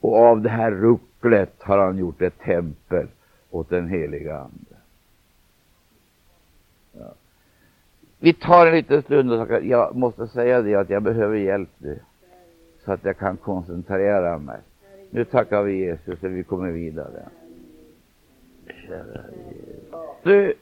Och 0.00 0.16
av 0.16 0.40
det 0.40 0.48
här 0.48 0.70
rucklet 0.70 1.54
har 1.58 1.78
han 1.78 1.98
gjort 1.98 2.22
ett 2.22 2.38
tempel 2.38 3.06
åt 3.50 3.70
den 3.70 3.88
heliga 3.88 4.38
Ande. 4.38 4.73
Vi 8.24 8.32
tar 8.32 8.66
en 8.66 8.74
liten 8.74 9.02
stund 9.02 9.32
och 9.32 9.64
jag 9.64 9.96
måste 9.96 10.26
säga 10.26 10.62
det 10.62 10.74
att 10.74 10.90
jag 10.90 11.02
behöver 11.02 11.36
hjälp 11.36 11.70
nu. 11.78 11.98
Så 12.84 12.92
att 12.92 13.04
jag 13.04 13.18
kan 13.18 13.36
koncentrera 13.36 14.38
mig. 14.38 14.60
Nu 15.10 15.24
tackar 15.24 15.62
vi 15.62 15.76
Jesus 15.76 16.22
och 16.22 16.30
vi 16.30 16.44
kommer 16.44 16.70
vidare. 16.70 17.28
Du 20.22 20.54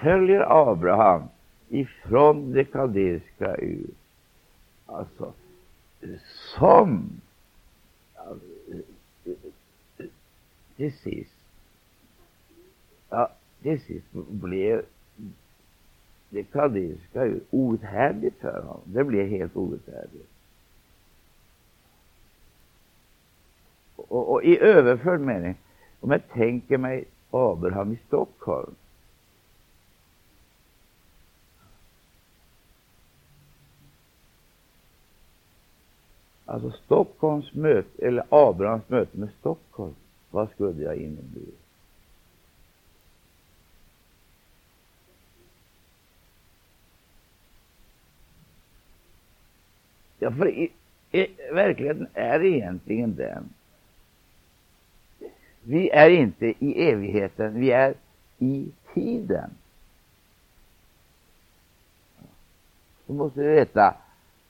följer 0.00 0.70
Abraham 0.70 1.22
ifrån 1.68 2.52
det 2.52 2.64
kaldeiska 2.64 3.56
ur. 3.56 3.90
Alltså, 4.86 5.32
som 6.56 7.20
till 10.76 10.92
sist 10.92 11.36
Ja, 13.10 13.28
till 13.62 13.80
sist 13.80 14.06
blev 14.12 14.84
det 16.32 16.42
kaldeiska 16.42 17.34
outhärdligt 17.50 18.40
för 18.40 18.62
honom. 18.62 18.80
Det 18.84 19.04
blev 19.04 19.28
helt 19.28 19.56
outhärdligt. 19.56 20.30
Och, 23.96 24.32
och, 24.32 24.44
i 24.44 24.58
överförd 24.58 25.20
mening, 25.20 25.54
om 26.00 26.10
jag 26.10 26.28
tänker 26.28 26.78
mig 26.78 27.04
Abraham 27.30 27.92
i 27.92 27.98
Stockholm. 28.06 28.74
Alltså 36.44 36.70
Stockholms 36.70 37.54
möte, 37.54 38.06
eller 38.06 38.24
Abrahams 38.28 38.88
möte 38.88 39.18
med 39.18 39.28
Stockholm, 39.40 39.94
vad 40.30 40.50
skulle 40.50 40.82
jag 40.82 40.96
inneburit? 40.96 41.61
Ja, 50.22 50.30
för 50.30 50.48
i, 50.48 50.72
i, 51.10 51.26
verkligheten 51.52 52.06
är 52.14 52.44
egentligen 52.44 53.14
den. 53.14 53.48
Vi 55.62 55.90
är 55.90 56.10
inte 56.10 56.46
i 56.46 56.88
evigheten, 56.88 57.60
vi 57.60 57.70
är 57.70 57.94
i 58.38 58.68
tiden. 58.94 59.50
Då 63.06 63.12
måste 63.12 63.40
vi 63.40 63.46
veta 63.46 63.94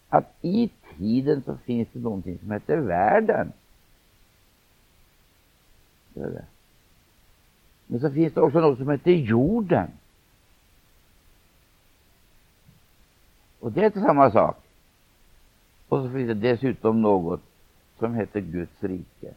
att 0.08 0.34
i 0.40 0.70
tiden 0.98 1.42
så 1.42 1.56
finns 1.56 1.88
det 1.92 1.98
någonting 1.98 2.38
som 2.38 2.50
heter 2.50 2.76
världen. 2.76 3.52
Det 6.14 6.30
det. 6.30 6.44
Men 7.86 8.00
så 8.00 8.10
finns 8.10 8.34
det 8.34 8.40
också 8.40 8.60
något 8.60 8.78
som 8.78 8.90
heter 8.90 9.10
jorden. 9.10 9.90
Och 13.60 13.72
det 13.72 13.80
är 13.80 13.86
inte 13.86 14.00
samma 14.00 14.30
sak. 14.30 14.61
Och 15.92 16.02
så 16.02 16.10
finns 16.10 16.28
det 16.28 16.34
dessutom 16.34 17.02
något 17.02 17.40
som 17.98 18.14
heter 18.14 18.40
Guds 18.40 18.82
rike. 18.82 19.34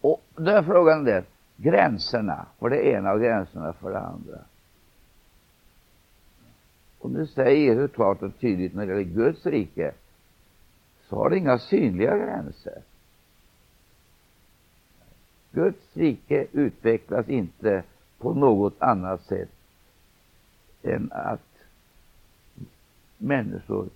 Och 0.00 0.22
då 0.36 0.50
är 0.50 0.62
frågan 0.62 1.04
det, 1.04 1.24
gränserna 1.56 2.46
för 2.58 2.70
det 2.70 2.86
ena 2.86 3.12
och 3.12 3.20
gränserna 3.20 3.72
för 3.72 3.90
det 3.90 4.00
andra. 4.00 4.38
Och 6.98 7.10
nu 7.10 7.26
säger 7.26 7.56
Jesus 7.56 7.90
klart 7.92 8.22
och 8.22 8.38
tydligt 8.40 8.74
när 8.74 8.86
det 8.86 8.92
gäller 8.92 9.14
Guds 9.14 9.46
rike, 9.46 9.92
så 11.08 11.16
har 11.16 11.30
det 11.30 11.38
inga 11.38 11.58
synliga 11.58 12.18
gränser. 12.18 12.82
Guds 15.52 15.96
rike 15.96 16.46
utvecklas 16.52 17.28
inte 17.28 17.82
på 18.18 18.34
något 18.34 18.82
annat 18.82 19.22
sätt 19.24 19.50
än 20.82 21.12
att 21.12 21.58
människor 23.18 23.88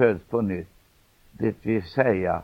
föds 0.00 0.24
på 0.24 0.40
nytt. 0.40 0.68
Det 1.32 1.66
vill 1.66 1.82
säga, 1.82 2.42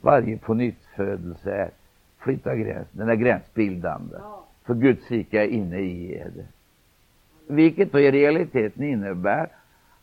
varje 0.00 0.38
pånyttfödelse 0.38 1.52
är 1.52 1.70
flyttar 2.18 2.56
gränsen, 2.56 2.98
den 2.98 3.08
är 3.08 3.14
gränsbildande. 3.14 4.16
Ja. 4.18 4.44
För 4.64 4.74
Guds 4.74 5.10
rike 5.10 5.42
är 5.42 5.46
inne 5.46 5.78
i 5.78 6.14
er. 6.14 6.32
Vilket 7.46 7.92
då 7.92 8.00
i 8.00 8.10
realiteten 8.10 8.82
innebär 8.82 9.48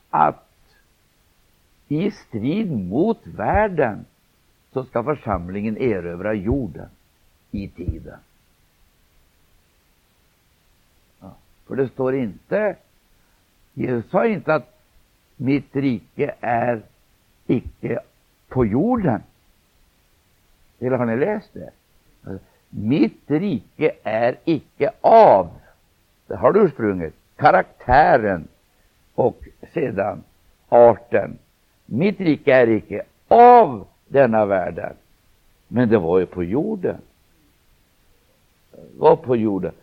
att 0.10 0.50
i 1.88 2.12
strid 2.12 2.72
mot 2.72 3.28
världen 3.28 4.06
så 4.74 4.84
ska 4.84 5.04
församlingen 5.04 5.78
erövra 5.78 6.34
jorden 6.34 6.90
i 7.52 7.68
tiden. 7.68 8.20
Ja. 11.22 11.36
För 11.68 11.76
det 11.76 11.88
står 11.90 12.16
inte, 12.16 12.76
Jesus 13.74 14.10
sa 14.10 14.26
inte 14.26 14.56
att 14.56 14.82
mitt 15.36 15.76
rike 15.76 16.36
är 16.40 16.82
icke 17.48 18.00
på 18.48 18.66
jorden. 18.66 19.24
Eller 20.80 20.98
har 20.98 21.06
ni 21.06 21.16
läst 21.16 21.54
det? 21.54 21.70
Mitt 22.70 23.22
rike 23.28 23.92
är 24.04 24.36
icke 24.46 24.92
av, 25.02 25.50
det 26.28 26.36
har 26.36 26.54
du 26.54 26.60
ursprunget, 26.60 27.14
karaktären 27.36 28.48
och 29.16 29.48
sedan 29.74 30.24
arten. 30.70 31.38
Mitt 31.86 32.20
rike 32.20 32.54
är 32.54 32.70
icke 32.70 33.04
av 33.28 33.88
denna 34.08 34.46
världen, 34.46 34.94
men 35.68 35.90
det 35.90 35.98
var 35.98 36.20
ju 36.20 36.26
på 36.26 36.44
jorden. 36.44 36.98
Det 38.72 39.00
Var 39.00 39.16
på 39.16 39.36
jorden. 39.36 39.74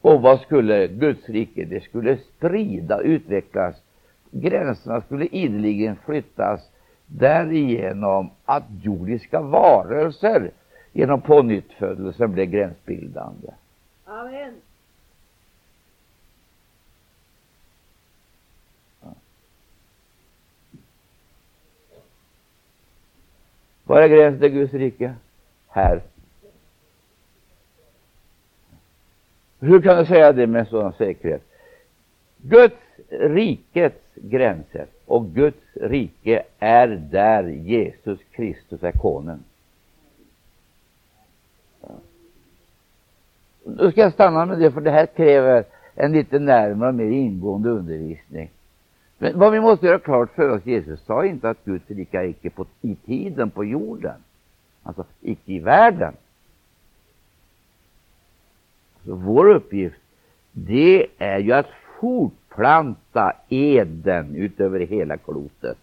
Och 0.00 0.22
vad 0.22 0.40
skulle 0.40 0.86
Guds 0.86 1.28
rike? 1.28 1.64
Det 1.64 1.84
skulle 1.84 2.16
sprida, 2.16 3.00
utvecklas. 3.00 3.76
Gränserna 4.30 5.00
skulle 5.00 5.26
ideligen 5.26 5.96
flyttas 6.04 6.60
därigenom 7.06 8.30
att 8.44 8.64
jordiska 8.82 9.40
varelser 9.40 10.50
genom 10.92 11.20
pånyttfödelsen 11.20 12.32
blev 12.32 12.46
gränsbildande. 12.46 13.48
Amen. 14.04 14.54
Var 23.84 24.02
är 24.02 24.08
gränsen 24.08 24.40
till 24.40 24.48
Guds 24.48 24.72
rike? 24.72 25.14
Här. 25.68 26.02
Hur 29.60 29.82
kan 29.82 29.96
du 29.96 30.06
säga 30.06 30.32
det 30.32 30.46
med 30.46 30.68
sådan 30.68 30.92
säkerhet? 30.92 31.42
Guds 32.36 32.74
rikets 33.08 34.14
gränser 34.14 34.86
och 35.06 35.26
Guds 35.26 35.74
rike 35.74 36.42
är 36.58 36.88
där 36.88 37.42
Jesus 37.48 38.20
Kristus 38.32 38.82
är 38.82 38.92
konung. 38.92 39.44
Nu 43.64 43.90
ska 43.90 44.00
jag 44.00 44.12
stanna 44.12 44.46
med 44.46 44.58
det, 44.58 44.72
för 44.72 44.80
det 44.80 44.90
här 44.90 45.06
kräver 45.06 45.64
en 45.94 46.12
lite 46.12 46.38
närmare 46.38 46.88
och 46.88 46.94
mer 46.94 47.10
ingående 47.10 47.70
undervisning. 47.70 48.50
Men 49.18 49.38
vad 49.38 49.52
vi 49.52 49.60
måste 49.60 49.86
göra 49.86 49.98
klart 49.98 50.34
för 50.34 50.48
oss, 50.48 50.66
Jesus 50.66 51.04
sa 51.04 51.24
inte 51.24 51.50
att 51.50 51.64
Guds 51.64 51.90
rike 51.90 52.18
är 52.18 52.24
icke 52.24 52.50
på, 52.50 52.66
i 52.80 52.94
tiden, 52.94 53.50
på 53.50 53.64
jorden. 53.64 54.14
Alltså, 54.82 55.04
icke 55.20 55.52
i 55.52 55.58
världen. 55.58 56.14
Så 59.04 59.14
vår 59.14 59.48
uppgift, 59.50 60.00
det 60.52 61.06
är 61.18 61.38
ju 61.38 61.52
att 61.52 61.66
fort 62.00 62.45
fortplanta 62.56 63.32
eden 63.48 64.36
utöver 64.36 64.80
hela 64.80 65.16
klotet. 65.16 65.78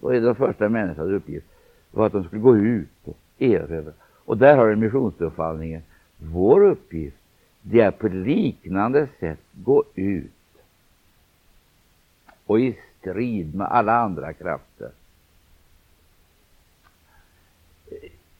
Och 0.00 0.14
är 0.14 0.20
den 0.20 0.34
första 0.34 0.68
människans 0.68 1.10
uppgift 1.10 1.46
var 1.90 2.06
att 2.06 2.12
de 2.12 2.24
skulle 2.24 2.42
gå 2.42 2.56
ut 2.56 2.88
och 3.04 3.16
erövra 3.38 3.92
och 4.24 4.38
där 4.38 4.56
har 4.56 4.68
du 4.68 4.76
missionsbefallningen. 4.76 5.82
Vår 6.16 6.64
uppgift, 6.64 7.16
det 7.62 7.80
är 7.80 7.90
på 7.90 8.08
liknande 8.08 9.08
sätt 9.20 9.40
gå 9.52 9.84
ut 9.94 10.30
och 12.46 12.60
i 12.60 12.78
strid 13.00 13.54
med 13.54 13.66
alla 13.66 13.92
andra 13.92 14.32
krafter 14.32 14.90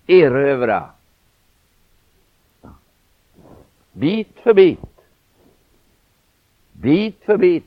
erövra 0.07 0.90
bit 3.92 4.38
för 4.42 4.55
bit, 4.55 4.99
bit 6.83 7.16
för 7.25 7.37
bit. 7.37 7.64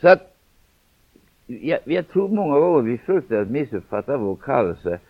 Så 0.00 0.08
att 0.08 0.36
jag, 1.46 1.80
jag 1.84 2.08
tror 2.08 2.28
många 2.28 2.58
gånger 2.58 2.82
vi 2.82 2.98
fruktar 2.98 3.44
missuppfattar 3.44 4.16
vår 4.16 4.36
kallelse 4.36 5.00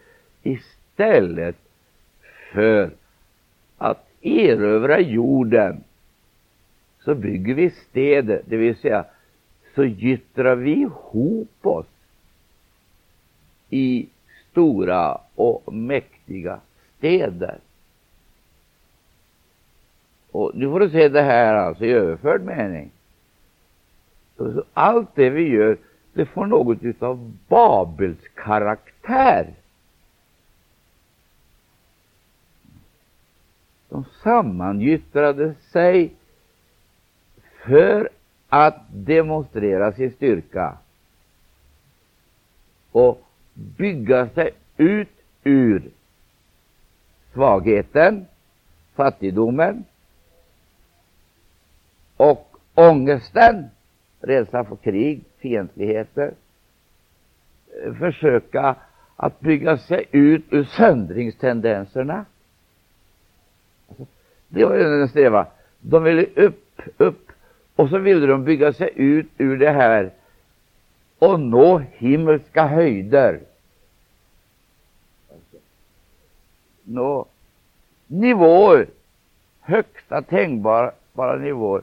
istället 0.43 1.57
för 2.53 2.91
att 3.79 4.09
erövra 4.21 5.01
jorden. 5.01 5.85
Så 7.05 7.15
bygger 7.15 7.55
vi 7.55 7.71
städer, 7.71 8.43
det 8.47 8.57
vill 8.57 8.77
säga 8.77 9.05
så 9.75 9.85
gyttrar 9.85 10.57
vi 10.57 10.73
ihop 10.73 11.67
oss 11.67 11.87
i 13.71 14.09
stora 14.57 15.21
och 15.35 15.73
mäktiga 15.75 16.61
städer. 16.99 17.59
Och 20.31 20.53
nu 20.55 20.71
får 20.71 20.81
du 20.81 20.91
se 20.91 21.09
det 21.09 21.23
här 21.23 21.55
alltså 21.55 21.85
i 21.85 21.91
överförd 21.91 22.43
mening. 22.43 22.91
Så 24.37 24.65
allt 24.73 25.09
det 25.15 25.31
vi 25.31 25.49
gör, 25.49 25.79
det 26.13 26.27
får 26.27 26.47
något 26.47 27.03
av 27.03 27.37
Babels 27.49 28.29
karaktär. 28.35 29.55
De 33.89 34.05
sammangyttrade 34.23 35.55
sig 35.73 36.15
för 37.65 38.09
att 38.49 38.81
demonstrera 38.89 39.93
sin 39.93 40.13
styrka. 40.13 40.77
och 42.93 43.26
bygga 43.57 44.29
sig 44.29 44.51
ut 44.77 45.09
ur 45.45 45.83
svagheten, 47.33 48.27
fattigdomen 48.95 49.85
och 52.17 52.57
ångesten, 52.75 53.65
rädsla 54.21 54.65
för 54.65 54.77
krig, 54.77 55.25
fientligheter, 55.39 56.35
eh, 57.85 57.95
försöka 57.95 58.77
att 59.17 59.41
bygga 59.41 59.79
sig 59.79 60.05
ut 60.11 60.45
ur 60.51 60.65
söndringstendenserna. 60.65 62.25
Alltså, 63.89 64.07
det 64.49 64.65
var 64.65 64.77
ju 64.77 65.03
en 65.03 65.09
strävan. 65.09 65.47
De 65.81 66.05
ville 66.05 66.27
upp, 66.37 66.81
upp, 66.97 67.33
och 67.77 67.89
så 67.89 67.99
ville 67.99 68.27
de 68.27 68.45
bygga 68.45 68.73
sig 68.73 68.93
ut 68.95 69.27
ur 69.39 69.59
det 69.59 69.71
här 69.71 70.11
och 71.19 71.41
nå 71.41 71.79
himmelska 71.79 72.67
höjder. 72.67 73.41
Nå 76.85 77.27
nivåer, 78.07 78.87
högsta 79.61 80.23
tänkbara 80.23 81.37
nivåer. 81.41 81.83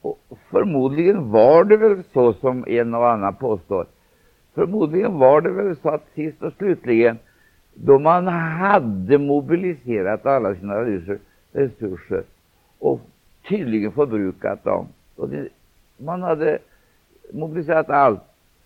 Och 0.00 0.18
förmodligen 0.50 1.30
var 1.30 1.64
det 1.64 1.76
väl 1.76 2.02
så 2.12 2.32
som 2.32 2.64
en 2.68 2.94
och 2.94 3.10
annan 3.10 3.34
påstår. 3.34 3.86
Förmodligen 4.54 5.18
var 5.18 5.40
det 5.40 5.50
väl 5.50 5.76
så 5.76 5.88
att 5.88 6.06
sist 6.14 6.42
och 6.42 6.52
slutligen, 6.52 7.18
då 7.74 7.98
man 7.98 8.26
hade 8.26 9.18
mobiliserat 9.18 10.26
alla 10.26 10.54
sina 10.54 10.74
resurser 11.52 12.24
och 12.78 13.00
tydligen 13.48 13.92
förbrukat 13.92 14.64
dem. 14.64 14.86
Och 15.16 15.28
det, 15.28 15.48
man 15.96 16.22
hade 16.22 16.58
mobiliserat 17.32 17.90
allt, 17.90 18.22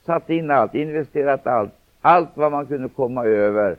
satt 0.09 0.31
in 0.31 0.51
allt, 0.51 0.75
investerat 0.75 1.47
allt, 1.47 1.73
allt 2.01 2.37
vad 2.37 2.53
man 2.53 2.66
kunde 2.66 2.88
komma 2.88 3.25
över 3.25 3.77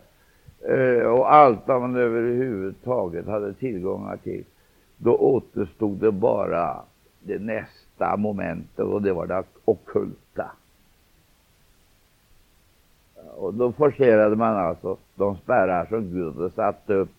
eh, 0.61 1.05
och 1.05 1.33
allt 1.33 1.59
vad 1.67 1.81
man 1.81 1.95
överhuvudtaget 1.95 3.27
hade 3.27 3.53
tillgångar 3.53 4.17
till. 4.17 4.43
Då 4.97 5.15
återstod 5.15 5.97
det 5.97 6.11
bara 6.11 6.81
det 7.19 7.39
nästa 7.39 8.17
momentet 8.17 8.85
och 8.85 9.01
det 9.01 9.13
var 9.13 9.27
det 9.27 9.43
ockulta. 9.65 10.51
Och 13.37 13.53
då 13.53 13.71
forcerade 13.71 14.35
man 14.35 14.57
alltså 14.57 14.97
de 15.15 15.37
spärrar 15.37 15.85
som 15.85 16.13
Gud 16.13 16.35
hade 16.35 16.49
satt 16.49 16.89
upp 16.89 17.09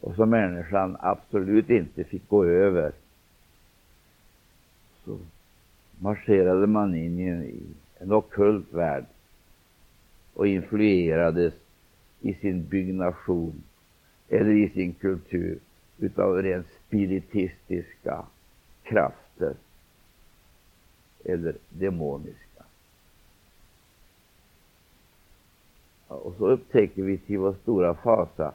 och 0.00 0.14
som 0.14 0.30
människan 0.30 0.96
absolut 1.00 1.70
inte 1.70 2.04
fick 2.04 2.28
gå 2.28 2.44
över. 2.44 2.92
Så 5.04 5.18
marscherade 5.98 6.66
man 6.66 6.94
in 6.94 7.20
i 7.20 7.62
en, 8.00 8.12
ockult 8.12 8.72
värld. 8.72 9.04
Och 10.34 10.46
influerades 10.46 11.54
i 12.20 12.34
sin 12.34 12.68
byggnation. 12.68 13.62
Eller 14.28 14.50
i 14.50 14.68
sin 14.68 14.94
kultur. 14.94 15.58
Utav 15.98 16.42
rent 16.42 16.66
spiritistiska 16.86 18.24
krafter. 18.82 19.54
Eller 21.24 21.54
demoniska. 21.68 22.64
Och 26.08 26.34
så 26.38 26.48
upptäcker 26.48 27.02
vi 27.02 27.18
till 27.18 27.38
vår 27.38 27.54
stora 27.62 27.94
fasa. 27.94 28.54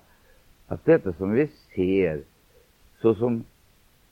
Att 0.67 0.85
detta 0.85 1.13
som 1.13 1.31
vi 1.31 1.47
ser 1.75 2.21
såsom 3.01 3.43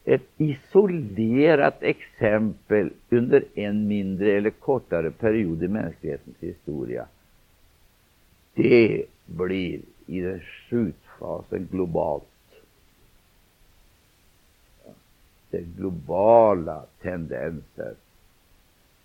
ett 0.06 0.30
isolerat 0.38 1.84
exempel 1.84 2.90
under 3.10 3.46
en 3.56 3.88
mindre 3.88 4.32
eller 4.32 4.50
kortare 4.50 5.12
period 5.12 5.64
i 5.64 5.68
mänsklighetens 5.68 6.38
historia, 6.40 7.08
det 8.54 9.06
blir 9.26 9.82
i 10.06 10.22
den 10.22 10.42
slutfasen 10.70 11.68
globalt. 11.72 12.24
Det 15.50 15.58
är 15.58 15.66
globala 15.78 16.86
tendenser. 17.02 17.94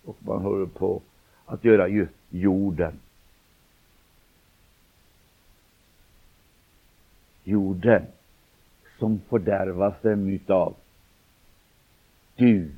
Och 0.05 0.17
man 0.19 0.41
håller 0.41 0.65
på 0.65 1.01
att 1.45 1.63
göra 1.65 1.87
just 1.87 2.13
jorden 2.29 2.99
jorden 7.49 8.05
som 8.99 9.21
fördärvas 9.29 10.01
dem 10.01 10.29
utav. 10.29 10.75
Du 12.39 12.71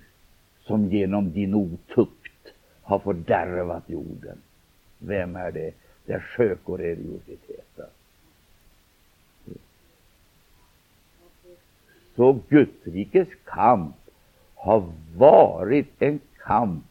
som 0.61 0.89
genom 0.89 1.31
din 1.31 1.53
otukt 1.53 2.47
har 2.81 2.99
fördärvat 2.99 3.83
jorden. 3.89 4.37
Vem 4.99 5.35
är 5.35 5.51
det? 5.51 5.71
Det 6.05 6.13
är 6.13 6.19
sjökoreliositeten. 6.19 7.85
Så 12.15 12.39
Gudsrikes 12.49 13.27
kamp 13.45 13.95
har 14.55 14.91
varit 15.17 16.01
en 16.01 16.19
kamp 16.37 16.85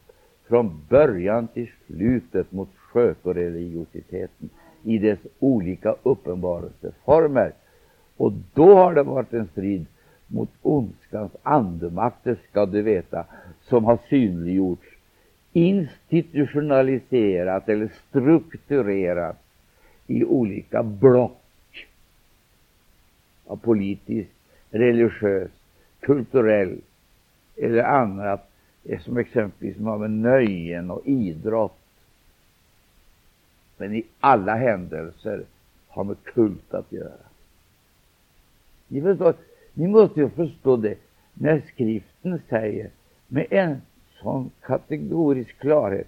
från 0.47 0.85
början 0.89 1.47
till 1.47 1.71
slutet 1.87 2.51
mot 2.51 2.69
sjökoreliositeten 2.75 4.49
i 4.83 4.97
dess 4.97 5.19
olika 5.39 5.95
uppenbarelseformer. 6.03 7.53
Och 8.17 8.33
då 8.53 8.75
har 8.75 8.93
det 8.93 9.03
varit 9.03 9.33
en 9.33 9.47
strid 9.47 9.85
mot 10.33 10.49
ondskans 10.61 11.31
andemakter, 11.43 12.37
ska 12.49 12.65
du 12.65 12.81
veta, 12.81 13.25
som 13.61 13.85
har 13.85 13.99
synliggjorts, 14.09 14.87
institutionaliserat 15.53 17.69
eller 17.69 17.91
strukturerat 18.09 19.43
i 20.07 20.25
olika 20.25 20.83
block 20.83 21.87
av 23.45 23.57
politisk, 23.57 24.29
religiös, 24.69 25.51
kulturell 25.99 26.77
eller 27.55 27.83
annat, 27.83 28.49
som 28.99 29.17
exempelvis 29.17 29.77
har 29.77 29.97
med 29.97 30.11
nöjen 30.11 30.91
och 30.91 31.01
idrott 31.05 31.81
men 33.81 33.95
i 33.95 34.03
alla 34.19 34.55
händelser 34.55 35.45
har 35.87 36.03
med 36.03 36.23
kult 36.23 36.73
att 36.73 36.91
göra. 36.91 37.27
Ni, 38.87 39.01
förstår, 39.01 39.35
ni 39.73 39.87
måste 39.87 40.19
ju 40.19 40.29
förstå 40.29 40.77
det 40.77 40.97
när 41.33 41.61
skriften 41.73 42.41
säger 42.49 42.89
med 43.27 43.45
en 43.49 43.81
sån 44.21 44.51
kategorisk 44.61 45.59
klarhet 45.59 46.07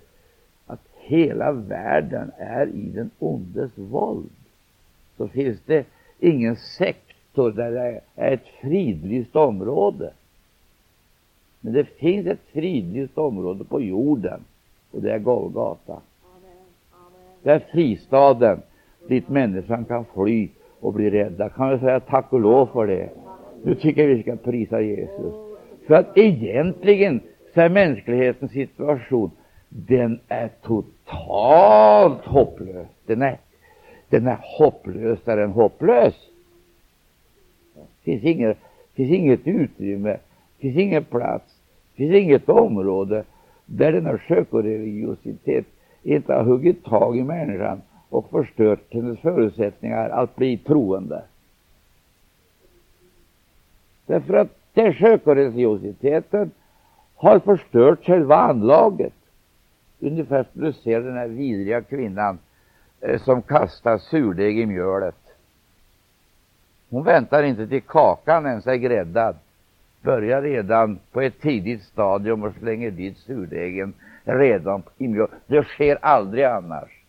att 0.67 0.82
hela 0.93 1.52
världen 1.52 2.32
är 2.38 2.67
i 2.67 2.89
den 2.89 3.10
ondes 3.19 3.71
våld. 3.76 4.30
Så 5.17 5.28
finns 5.28 5.60
det 5.65 5.86
ingen 6.19 6.56
sektor 6.56 7.52
där 7.52 7.71
det 7.71 8.02
är 8.15 8.32
ett 8.32 8.47
fridlyst 8.62 9.36
område. 9.36 10.13
Men 11.60 11.73
det 11.73 11.86
finns 11.86 12.28
ett 12.28 12.43
fridlyst 12.52 13.17
område 13.17 13.63
på 13.63 13.82
jorden 13.82 14.39
och 14.91 15.02
det 15.02 15.12
är 15.13 15.19
Golgata. 15.19 16.02
Det 17.43 17.52
är 17.52 17.60
fristaden 17.60 18.62
dit 19.08 19.30
människan 19.30 19.86
kan 19.86 20.06
fly 20.13 20.49
och 20.80 20.93
bli 20.93 21.10
rädda. 21.10 21.49
Kan 21.49 21.69
vi 21.69 21.80
säga 21.80 21.99
tack 21.99 22.34
och 22.34 22.39
lov 22.39 22.65
för 22.65 22.88
det? 22.88 23.10
Nu 23.63 23.76
tycker 23.76 24.02
jag 24.08 24.15
vi 24.15 24.21
ska 24.21 24.36
prisa 24.36 24.82
Jesus. 24.82 25.34
För 25.88 25.93
att 25.93 26.17
egentligen 26.17 27.19
så 27.54 27.62
är 27.62 27.69
mänsklighetens 27.69 28.52
situation, 28.52 29.32
den 29.69 30.19
är 30.28 30.49
totalt 30.62 32.26
hopplös. 32.26 32.88
Den 33.06 33.21
är, 33.21 33.38
den 34.10 34.28
är 34.28 34.38
hopplösare 34.41 35.43
än 35.43 35.52
hopplös. 35.52 36.13
Det 37.76 38.12
finns 38.12 38.23
inget, 38.23 38.58
finns 38.93 39.12
inget 39.12 39.47
utrymme, 39.47 40.10
det 40.12 40.62
finns 40.62 40.78
ingen 40.78 41.04
plats, 41.04 41.60
det 41.91 41.97
finns 41.97 42.15
inget 42.15 42.49
område 42.49 43.23
där 43.65 43.91
denna 43.91 44.13
religiositet 44.52 45.65
inte 46.04 46.34
har 46.34 46.43
huggit 46.43 46.84
tag 46.84 47.17
i 47.17 47.23
människan 47.23 47.82
och 48.10 48.30
förstört 48.30 48.80
hennes 48.89 49.19
förutsättningar 49.19 50.10
att 50.10 50.36
bli 50.36 50.58
troende. 50.58 51.23
Därför 54.06 54.34
att 54.34 54.48
den 54.74 54.94
sjökoreligiositeten 54.94 56.52
har 57.16 57.39
förstört 57.39 58.06
själva 58.06 58.36
anlaget. 58.36 59.13
Ungefär 60.00 60.46
som 60.54 60.62
du 60.62 60.74
ser 60.74 61.02
den 61.02 61.18
här 61.18 61.28
vidriga 61.28 61.82
kvinnan 61.82 62.39
eh, 63.02 63.22
som 63.22 63.42
kastar 63.42 63.98
surdeg 63.98 64.60
i 64.60 64.66
mjölet. 64.66 65.16
Hon 66.89 67.04
väntar 67.04 67.44
inte 67.44 67.68
till 67.68 67.82
kakan 67.82 68.46
ens 68.46 68.68
är 68.68 68.76
gräddad. 68.76 69.36
Börjar 70.02 70.42
redan 70.42 71.00
på 71.12 71.22
ett 71.22 71.42
tidigt 71.42 71.84
stadium 71.84 72.44
och 72.44 72.54
slänger 72.60 72.92
dit 72.92 73.18
surdegen 73.18 73.94
redan 74.24 74.84
i 74.98 75.08
mjölet. 75.08 75.32
Det 75.48 75.63
sker 75.63 75.98
aldrig 76.02 76.44
annars. 76.44 77.04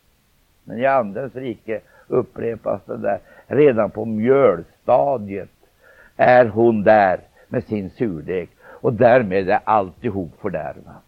Men 0.65 0.79
i 0.79 0.87
Andens 0.87 1.35
rike 1.35 1.81
upprepas 2.09 2.81
det 2.87 2.97
där. 2.97 3.21
Redan 3.47 3.91
på 3.91 4.05
mjölstadiet 4.05 5.54
är 6.17 6.47
hon 6.47 6.83
där 6.83 7.21
med 7.49 7.65
sin 7.65 7.91
surdeg 7.91 8.49
och 8.63 8.93
därmed 8.93 9.49
är 9.49 9.61
alltihop 9.65 10.41
fördärvat. 10.41 11.03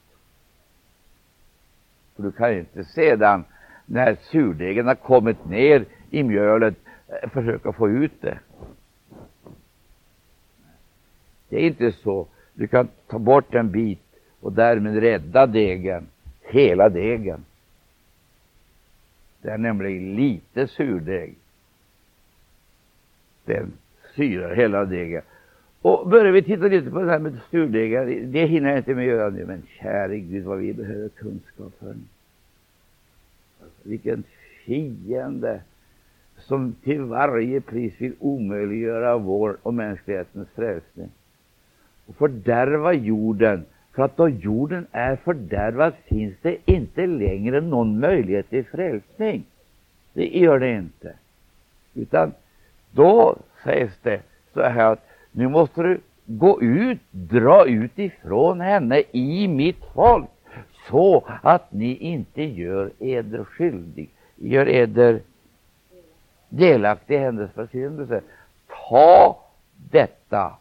För 2.17 2.23
du 2.23 2.33
kan 2.33 2.53
ju 2.53 2.59
inte 2.59 2.85
sedan 2.85 3.45
när 3.87 4.15
surdegen 4.15 4.87
har 4.87 4.95
kommit 4.95 5.45
ner 5.45 5.85
i 6.11 6.23
mjölet 6.23 6.75
eh, 7.09 7.31
försöka 7.31 7.73
få 7.73 7.89
ut 7.89 8.23
det. 8.23 8.39
Det 11.49 11.57
är 11.57 11.67
inte 11.67 11.93
så. 11.93 12.27
Du 12.55 12.67
kan 12.67 12.89
ta 13.07 13.19
bort 13.19 13.55
en 13.55 13.71
bit 13.71 14.03
och 14.41 14.53
därmed 14.53 14.97
rädda 15.01 15.47
degen, 15.47 16.07
hela 16.43 16.89
degen. 16.89 17.45
Det 19.43 19.51
är 19.51 19.59
nämligen 19.59 20.15
lite 20.17 20.69
surdeg. 20.69 21.35
Den 23.45 23.73
syrar 24.17 24.55
hela 24.55 24.85
degen. 24.85 25.23
Och 25.83 26.09
börjar 26.09 26.33
vi 26.33 26.43
titta 26.43 26.67
lite 26.67 26.91
på 26.91 27.01
det 27.01 27.11
här 27.11 27.19
med 27.19 27.39
surdegar, 27.51 28.07
det 28.07 28.47
hinner 28.47 28.69
jag 28.69 28.79
inte 28.79 28.95
med 28.95 29.03
att 29.03 29.09
göra 29.09 29.31
nu, 29.31 29.47
men 29.47 29.63
käre 29.81 30.19
Gud 30.19 30.45
vad 30.45 30.59
vi 30.59 30.73
behöver 30.73 31.09
kunskap 31.09 31.73
för. 31.79 31.89
Alltså, 33.63 33.81
vilken 33.83 34.25
fiende 34.65 35.61
som 36.39 36.75
till 36.85 37.01
varje 37.01 37.61
pris 37.61 37.95
vill 37.99 38.13
omöjliggöra 38.19 39.19
vår 39.19 39.57
och 39.63 39.75
mänsklighetens 39.75 40.49
frälsning 40.55 41.11
och 42.07 42.17
fördärva 42.17 42.93
jorden. 42.93 43.65
För 43.93 44.03
att 44.03 44.17
då 44.17 44.29
jorden 44.29 44.87
är 44.93 45.17
fördärvad 45.17 45.93
finns 46.05 46.35
det 46.43 46.57
inte 46.65 47.07
längre 47.07 47.61
någon 47.61 48.01
möjlighet 48.01 48.51
till 48.51 48.65
frälsning. 48.65 49.45
Det 50.13 50.39
gör 50.39 50.59
det 50.59 50.73
inte. 50.73 51.15
Utan 51.95 52.33
då 52.91 53.37
sägs 53.65 53.99
det 54.03 54.21
så 54.55 54.63
här 54.63 54.93
att 54.93 55.07
nu 55.31 55.49
måste 55.49 55.83
du 55.83 56.01
gå 56.27 56.63
ut, 56.63 57.01
dra 57.11 57.67
ut 57.67 57.99
ifrån 57.99 58.61
henne 58.61 59.03
i 59.13 59.49
mitt 59.49 59.85
folk 59.95 60.29
så 60.89 61.25
att 61.43 61.73
ni 61.73 61.97
inte 61.97 62.43
gör 62.43 62.91
eder 62.99 63.45
skyldig, 63.45 64.11
gör 64.37 64.69
eder 64.69 65.21
delaktig 66.49 67.15
i 67.15 67.19
hennes 67.19 67.53
försyndelse. 67.53 68.21
Ta 68.89 69.39
detta 69.91 70.57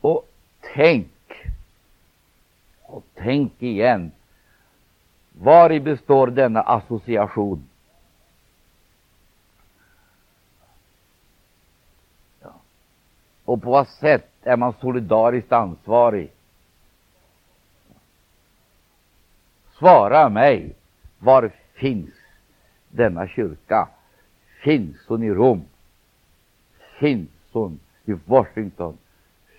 och 0.00 0.28
tänk 0.74 1.08
och 2.82 3.04
tänk 3.14 3.62
igen. 3.62 4.12
Vari 5.32 5.80
består 5.80 6.26
denna 6.26 6.62
association? 6.62 7.68
Och 13.46 13.62
på 13.62 13.70
vad 13.70 13.88
sätt 13.88 14.30
är 14.42 14.56
man 14.56 14.74
solidariskt 14.80 15.52
ansvarig? 15.52 16.32
Svara 19.78 20.28
mig, 20.28 20.74
var 21.18 21.50
finns 21.74 22.10
denna 22.88 23.28
kyrka? 23.28 23.88
Finns 24.62 24.96
hon 25.06 25.22
i 25.22 25.30
Rom? 25.30 25.64
Finns 26.98 27.30
hon 27.52 27.80
i 28.04 28.12
Washington? 28.24 28.98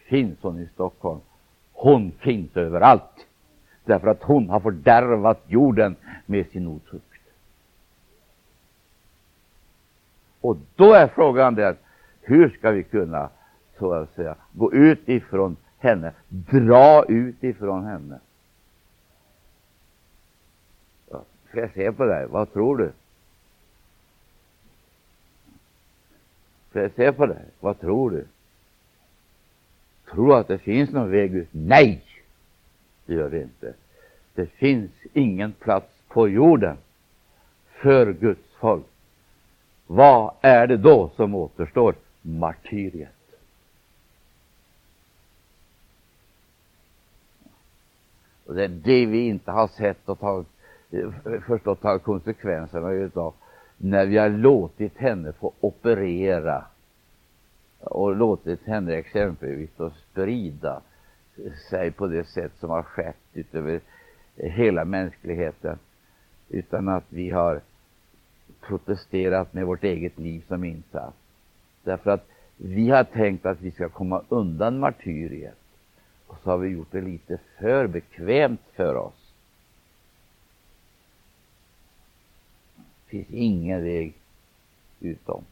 Finns 0.10 0.38
hon 0.42 0.60
i 0.60 0.70
Stockholm? 0.74 1.20
Hon 1.74 2.12
finns 2.12 2.58
överallt, 2.58 3.28
därför 3.86 4.08
att 4.08 4.24
hon 4.24 4.50
har 4.50 4.60
fördärvat 4.60 5.44
jorden 5.48 5.96
med 6.26 6.48
sin 6.48 6.68
otukt. 6.68 7.04
Och 10.42 10.58
då 10.76 10.94
är 10.94 11.08
frågan 11.08 11.56
den, 11.56 11.78
hur 12.22 12.50
ska 12.50 12.72
vi 12.72 12.84
kunna 12.84 13.30
så 13.80 13.94
att 13.94 14.16
säga 14.16 14.36
gå 14.54 14.74
ut 14.74 15.10
ifrån 15.10 15.56
henne, 15.78 16.14
dra 16.30 17.06
ut 17.06 17.44
ifrån 17.44 17.86
henne? 17.86 18.20
Ska 21.50 21.60
jag 21.60 21.74
se 21.74 21.92
på 21.92 22.06
dig? 22.06 22.28
Vad 22.28 22.54
tror 22.54 22.78
du? 22.78 22.92
Ska 26.70 26.82
jag 26.82 26.92
se 26.92 27.12
på 27.12 27.26
dig? 27.26 27.46
Vad 27.60 27.80
tror 27.80 28.12
du? 28.12 28.26
Tror 30.12 30.28
du 30.28 30.36
att 30.36 30.48
det 30.48 30.58
finns 30.58 30.92
någon 30.92 31.12
väg 31.12 31.36
ut? 31.36 31.48
Nej, 31.52 32.04
det 33.06 33.14
gör 33.14 33.30
det 33.30 33.42
inte. 33.42 33.74
Det 34.34 34.46
finns 34.46 34.92
ingen 35.14 35.52
plats 35.52 36.02
på 36.08 36.30
jorden 36.30 36.78
för 37.68 38.14
Guds 38.14 38.54
folk. 38.60 38.86
Vad 39.88 40.34
är 40.42 40.68
det 40.68 40.78
då 40.78 41.10
som 41.16 41.36
återstår? 41.36 41.96
Martyriet. 42.22 43.17
Och 48.48 48.56
det 48.56 48.64
är 48.64 48.68
det 48.68 49.06
vi 49.06 49.28
inte 49.28 49.52
har 49.52 49.68
sett 49.68 50.10
och 50.10 50.20
tagit 50.20 50.48
förstått 51.48 51.82
tagit 51.82 52.04
konsekvenserna 52.04 52.92
utav 52.92 53.34
när 53.78 54.06
vi 54.06 54.18
har 54.18 54.30
låtit 54.30 54.98
henne 54.98 55.34
få 55.34 55.54
operera 55.60 56.66
och 57.80 58.16
låtit 58.16 58.66
henne 58.66 58.94
exempelvis 58.94 59.80
att 59.80 59.94
sprida 59.94 60.82
sig 61.70 61.92
på 61.92 62.08
det 62.08 62.24
sätt 62.24 62.52
som 62.60 62.70
har 62.70 62.84
skett 62.84 63.18
utöver 63.34 63.82
hela 64.36 64.86
mänskligheten 64.86 65.80
utan 66.50 66.90
att 66.90 67.06
vi 67.10 67.30
har 67.30 67.62
protesterat 68.62 69.54
med 69.54 69.66
vårt 69.66 69.84
eget 69.84 70.20
liv 70.20 70.44
som 70.48 70.64
insats. 70.64 71.18
Därför 71.84 72.12
att 72.12 72.28
vi 72.58 72.90
har 72.90 73.04
tänkt 73.04 73.46
att 73.46 73.62
vi 73.62 73.72
ska 73.72 73.90
komma 73.90 74.22
undan 74.30 74.80
martyriet 74.80 75.58
och 76.28 76.38
så 76.44 76.50
har 76.50 76.58
vi 76.58 76.70
gjort 76.70 76.92
det 76.92 77.02
lite 77.02 77.40
för 77.60 77.88
bekvämt 77.88 78.62
för 78.74 78.96
oss. 78.96 79.34
Det 82.76 83.12
finns 83.12 83.30
ingen 83.30 83.84
väg 83.84 84.14
utom. 85.00 85.44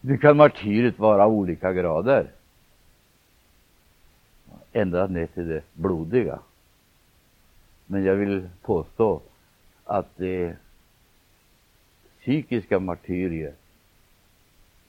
Nu 0.00 0.18
kan 0.18 0.36
martyret 0.36 0.98
vara 0.98 1.24
av 1.24 1.32
olika 1.32 1.72
grader. 1.72 2.30
Ända 4.72 5.06
ner 5.06 5.26
till 5.26 5.48
det 5.48 5.62
blodiga. 5.72 6.38
Men 7.86 8.04
jag 8.04 8.14
vill 8.14 8.48
påstå 8.62 9.20
att 9.84 10.16
det 10.16 10.56
psykiska 12.20 12.78
martyriet 12.78 13.58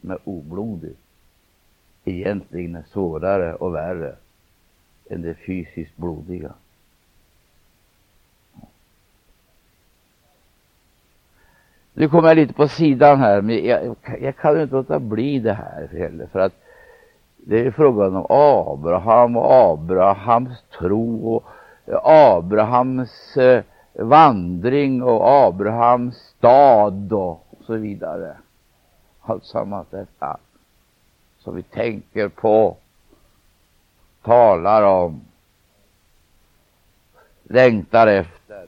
är 0.02 0.20
oblodigt 0.24 1.05
egentligen 2.06 2.76
är 2.76 2.84
svårare 2.92 3.54
och 3.54 3.76
värre 3.76 4.16
än 5.10 5.22
det 5.22 5.34
fysiskt 5.34 5.98
blodiga. 5.98 6.54
Nu 11.94 12.10
kommer 12.10 12.28
jag 12.28 12.38
lite 12.38 12.54
på 12.54 12.68
sidan 12.68 13.20
här, 13.20 13.42
men 13.42 13.66
jag, 13.66 13.96
jag 14.22 14.36
kan 14.36 14.62
inte 14.62 14.76
låta 14.76 15.00
bli 15.00 15.40
det 15.40 15.54
här 15.54 15.90
heller, 15.92 16.28
för 16.28 16.40
att 16.40 16.54
det 17.38 17.66
är 17.66 17.72
frågan 17.72 18.16
om 18.16 18.26
Abraham 18.30 19.38
och 19.38 19.54
Abrahams 19.54 20.64
tro 20.80 21.36
och 21.36 21.44
Abrahams 22.04 23.38
eh, 23.38 23.64
vandring 23.94 25.04
och 25.04 25.28
Abrahams 25.28 26.16
stad 26.16 27.14
och 27.14 27.46
så 27.62 27.74
vidare. 27.74 28.38
Allt 29.22 29.46
sammans 29.46 29.88
detta 29.90 30.38
som 31.46 31.56
vi 31.56 31.64
tänker 31.64 32.30
på, 32.30 32.78
talar 34.22 34.84
om, 34.84 35.22
längtar 37.44 38.08
efter. 38.08 38.68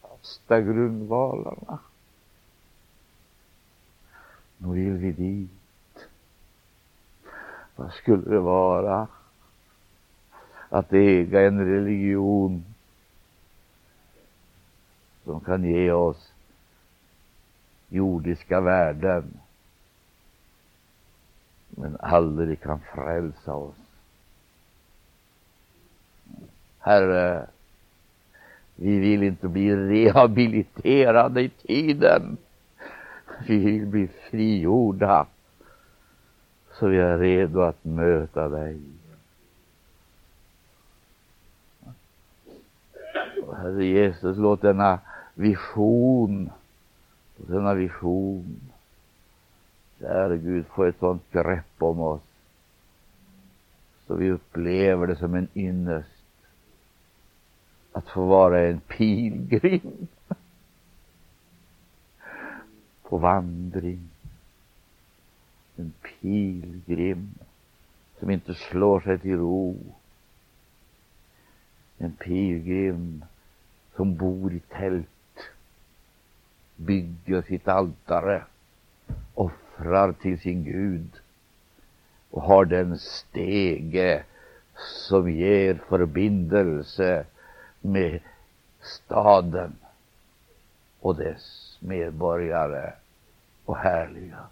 fasta 0.00 0.60
grundvalarna. 0.60 1.78
Nu 4.58 4.74
vill 4.74 4.92
vi 4.92 5.12
dit. 5.12 6.08
Vad 7.76 7.92
skulle 7.92 8.30
det 8.30 8.40
vara 8.40 9.08
att 10.72 10.92
äga 10.92 11.40
en 11.40 11.66
religion 11.66 12.64
som 15.24 15.40
kan 15.40 15.64
ge 15.64 15.92
oss 15.92 16.32
jordiska 17.88 18.60
värden 18.60 19.40
men 21.70 21.96
aldrig 22.00 22.60
kan 22.60 22.80
frälsa 22.94 23.54
oss. 23.54 23.74
Herre, 26.78 27.46
vi 28.76 28.98
vill 28.98 29.22
inte 29.22 29.48
bli 29.48 29.76
rehabiliterade 29.76 31.42
i 31.42 31.48
tiden. 31.48 32.36
Vi 33.46 33.58
vill 33.58 33.86
bli 33.86 34.08
frigjorda 34.30 35.26
så 36.72 36.86
vi 36.86 36.98
är 36.98 37.18
redo 37.18 37.60
att 37.60 37.84
möta 37.84 38.48
dig. 38.48 38.80
Herre 43.62 43.84
Jesus, 43.84 44.36
låt 44.36 44.62
denna 44.62 45.00
vision. 45.34 46.50
låt 47.36 47.48
denna 47.48 47.74
vision, 47.74 48.60
där 49.98 50.36
Gud 50.36 50.66
få 50.66 50.84
ett 50.84 50.98
sådant 50.98 51.32
grepp 51.32 51.82
om 51.82 52.00
oss 52.00 52.22
så 54.06 54.14
vi 54.14 54.30
upplever 54.30 55.06
det 55.06 55.16
som 55.16 55.34
en 55.34 55.48
ynnest 55.54 56.08
att 57.92 58.08
få 58.08 58.26
vara 58.26 58.68
en 58.68 58.80
pilgrim 58.80 60.06
på 63.02 63.18
vandring. 63.18 64.08
En 65.76 65.92
pilgrim 66.20 67.34
som 68.18 68.30
inte 68.30 68.54
slår 68.54 69.00
sig 69.00 69.18
till 69.18 69.36
ro. 69.36 69.76
En 71.98 72.12
pilgrim 72.12 73.24
som 73.96 74.14
bor 74.16 74.52
i 74.52 74.60
tält, 74.60 75.08
bygger 76.76 77.42
sitt 77.42 77.68
altare, 77.68 78.44
offrar 79.34 80.12
till 80.12 80.40
sin 80.40 80.64
Gud 80.64 81.20
och 82.30 82.42
har 82.42 82.64
den 82.64 82.98
stege 82.98 84.24
som 84.76 85.30
ger 85.30 85.74
förbindelse 85.88 87.26
med 87.80 88.20
staden 88.80 89.76
och 91.00 91.16
dess 91.16 91.76
medborgare 91.80 92.92
och 93.64 93.76
härliga. 93.76 94.46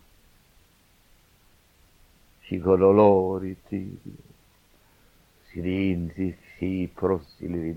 Cigololori 2.48 3.54
tidio, 3.54 4.12
si 6.58 6.88
prosili 6.94 7.74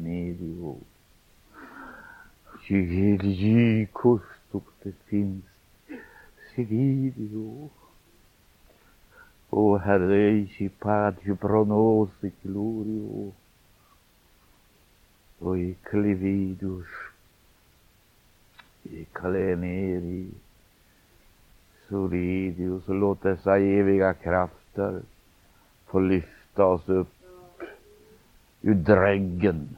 cigilgi 2.63 3.87
custuk 3.91 4.71
te 4.81 4.93
finns, 5.07 5.43
sigidio. 6.53 7.69
O 9.49 9.77
Herre, 9.77 10.47
ci 10.47 10.69
pati 10.69 11.31
pronosi 11.33 12.31
glorio, 12.41 13.31
o 15.39 15.55
i 15.55 15.75
clividus, 15.81 16.87
i 18.89 19.05
kaleneri, 19.11 20.31
solidius, 21.87 22.87
låt 22.87 23.21
dessa 23.21 23.59
eviga 23.59 24.13
krafter 24.13 25.03
få 25.85 25.99
lyfta 25.99 26.65
oss 26.65 26.87
upp 26.89 27.13
ur 28.61 28.73
dräggen, 28.73 29.69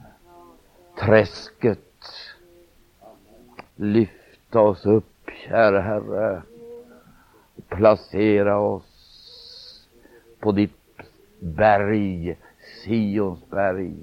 träsket. 0.94 1.82
Lyfta 3.76 4.60
oss 4.60 4.86
upp, 4.86 5.30
kära 5.48 5.80
Herre, 5.80 6.42
placera 7.68 8.58
oss 8.58 9.88
på 10.40 10.52
ditt 10.52 10.72
berg, 11.38 12.36
Sions 12.84 13.50
berg. 13.50 13.94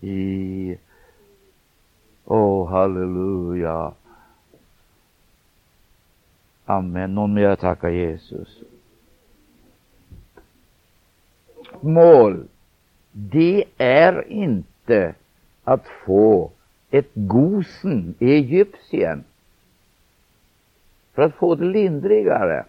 I, 0.00 0.78
åh, 2.24 2.38
oh, 2.38 2.68
halleluja. 2.68 3.94
Amen. 6.64 7.14
Någon 7.14 7.34
mer 7.34 7.56
tacka 7.56 7.90
Jesus. 7.90 8.62
Mål, 11.80 12.48
det 13.12 13.64
är 13.78 14.28
inte 14.28 15.14
att 15.64 15.86
få 16.06 16.50
ett 16.92 17.10
Gosen 17.14 18.14
i 18.18 18.30
Egypten 18.32 19.24
för 21.12 21.22
att 21.22 21.34
få 21.34 21.54
det 21.54 21.64
lindrigare 21.64 22.64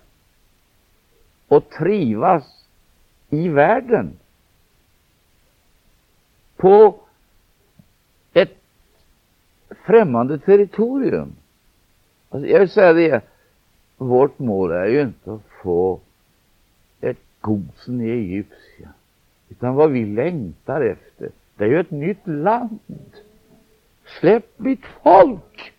och 1.47 1.69
trivas 1.69 2.65
i 3.29 3.49
världen 3.49 4.11
på 6.55 6.95
ett 8.33 8.57
främmande 9.85 10.39
territorium. 10.39 11.35
Alltså 12.29 12.49
jag 12.49 12.59
vill 12.59 12.69
säga 12.69 12.93
det, 12.93 13.23
vårt 13.97 14.39
mål 14.39 14.71
är 14.71 14.85
ju 14.85 15.01
inte 15.01 15.33
att 15.33 15.41
få 15.63 15.99
ett 17.01 17.19
Gosen 17.41 18.01
i 18.01 18.09
Egypten, 18.09 18.89
utan 19.49 19.75
vad 19.75 19.91
vi 19.91 20.05
längtar 20.05 20.81
efter, 20.81 21.29
det 21.55 21.63
är 21.63 21.67
ju 21.67 21.79
ett 21.79 21.91
nytt 21.91 22.27
land. 22.27 22.79
Släpp 24.19 24.59
mitt 24.59 24.85
folk 25.03 25.73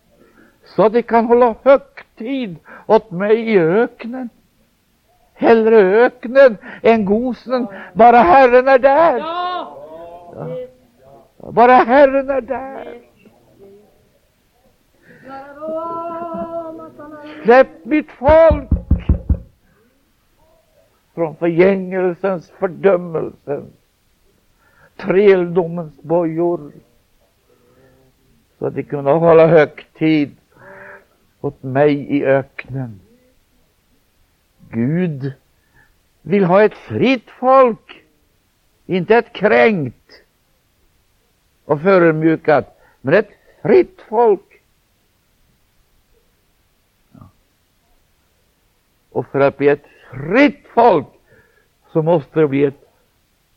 så 0.65 0.83
att 0.83 0.93
de 0.93 1.03
kan 1.03 1.25
hålla 1.25 1.55
högtid 1.63 2.57
åt 2.87 3.11
mig 3.11 3.51
i 3.53 3.59
öknen. 3.59 4.29
Hellre 5.35 5.77
öknen 5.77 6.57
än 6.83 7.05
gosen. 7.05 7.67
Bara 7.95 8.19
Herren 8.19 8.69
är 8.69 8.79
där. 8.79 9.19
Ja. 9.19 9.79
Bara 11.37 11.73
Herren 11.73 12.31
är 12.31 12.41
där. 12.41 13.01
Släpp 17.45 17.85
mitt 17.85 18.11
folk 18.11 18.69
från 21.15 21.37
förgängelsens, 21.37 22.51
fördömelsens, 22.51 23.73
träldomens 24.97 26.03
bojor 26.03 26.73
så 28.65 28.69
att 28.69 28.75
de 28.75 28.83
kunde 28.83 29.11
hålla 29.11 29.47
högtid 29.47 30.37
åt 31.41 31.63
mig 31.63 32.17
i 32.17 32.25
öknen. 32.25 33.01
Gud 34.71 35.33
vill 36.23 36.45
ha 36.45 36.63
ett 36.63 36.75
fritt 36.75 37.31
folk, 37.31 38.05
inte 38.87 39.17
ett 39.17 39.33
kränkt 39.33 40.23
och 41.65 41.81
förödmjukat, 41.81 42.81
men 43.01 43.15
ett 43.15 43.31
fritt 43.63 44.01
folk. 44.09 44.63
Och 49.11 49.27
för 49.27 49.41
att 49.41 49.59
bli 49.59 49.69
ett 49.69 49.87
fritt 50.11 50.65
folk 50.75 51.07
så 51.93 52.03
måste 52.03 52.41
det 52.41 52.49
bli 52.49 52.65
ett 52.65 52.89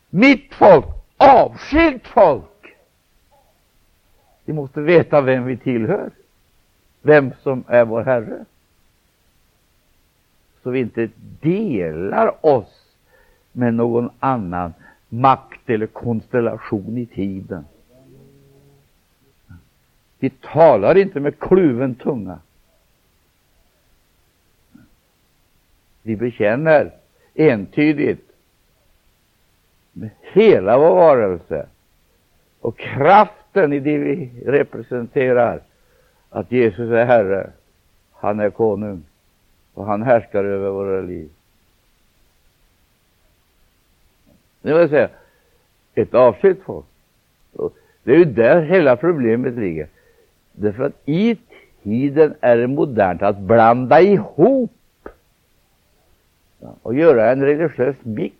mitt 0.09 0.53
folk, 0.53 0.85
avskilt 1.17 2.07
folk. 2.07 2.56
Vi 4.47 4.53
måste 4.53 4.81
veta 4.81 5.21
vem 5.21 5.45
vi 5.45 5.57
tillhör, 5.57 6.11
vem 7.01 7.31
som 7.43 7.63
är 7.67 7.85
vår 7.85 8.03
Herre 8.03 8.45
så 10.67 10.71
vi 10.71 10.79
inte 10.79 11.09
delar 11.41 12.45
oss 12.45 12.95
med 13.51 13.73
någon 13.73 14.09
annan 14.19 14.73
makt 15.09 15.69
eller 15.69 15.87
konstellation 15.87 16.97
i 16.97 17.05
tiden. 17.05 17.65
Vi 20.19 20.29
talar 20.29 20.97
inte 20.97 21.19
med 21.19 21.39
kluven 21.39 21.95
tunga. 21.95 22.39
Vi 26.01 26.15
bekänner 26.15 26.91
entydigt 27.33 28.31
med 29.93 30.09
hela 30.21 30.77
vår 30.77 30.95
varelse 30.95 31.67
och 32.59 32.77
kraft 32.77 33.46
kraften 33.57 33.73
i 33.73 33.79
det 33.79 33.97
vi 33.97 34.29
representerar 34.45 35.61
att 36.29 36.51
Jesus 36.51 36.91
är 36.91 37.05
Herre, 37.05 37.49
han 38.13 38.39
är 38.39 38.49
konung 38.49 39.03
och 39.73 39.85
han 39.85 40.03
härskar 40.03 40.43
över 40.43 40.69
våra 40.69 41.01
liv. 41.01 41.29
Det 44.61 44.73
vill 44.73 44.89
säga, 44.89 45.09
ett 45.95 46.13
avskilt 46.13 46.59
folk. 46.65 46.85
Det 48.03 48.11
är 48.11 48.17
ju 48.17 48.25
där 48.25 48.61
hela 48.61 48.95
problemet 48.95 49.53
ligger. 49.53 49.87
Därför 50.51 50.83
att 50.83 50.93
i 51.05 51.37
tiden 51.83 52.35
är 52.41 52.57
det 52.57 52.67
modernt 52.67 53.21
att 53.21 53.37
blanda 53.37 54.01
ihop 54.01 54.71
och 56.83 56.95
göra 56.95 57.31
en 57.31 57.41
religiös 57.41 57.95
mix 58.03 58.35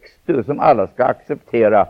som 0.46 0.60
alla 0.60 0.88
ska 0.88 1.06
acceptera. 1.06 1.88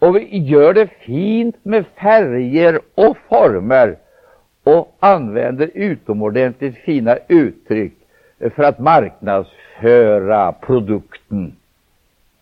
Och 0.00 0.16
vi 0.16 0.38
gör 0.38 0.74
det 0.74 0.86
fint 0.86 1.64
med 1.64 1.86
färger 1.86 2.80
och 2.94 3.16
former 3.28 3.96
och 4.62 4.96
använder 5.00 5.70
utomordentligt 5.74 6.76
fina 6.76 7.18
uttryck 7.28 7.92
för 8.38 8.62
att 8.62 8.78
marknadsföra 8.78 10.52
produkten. 10.52 11.56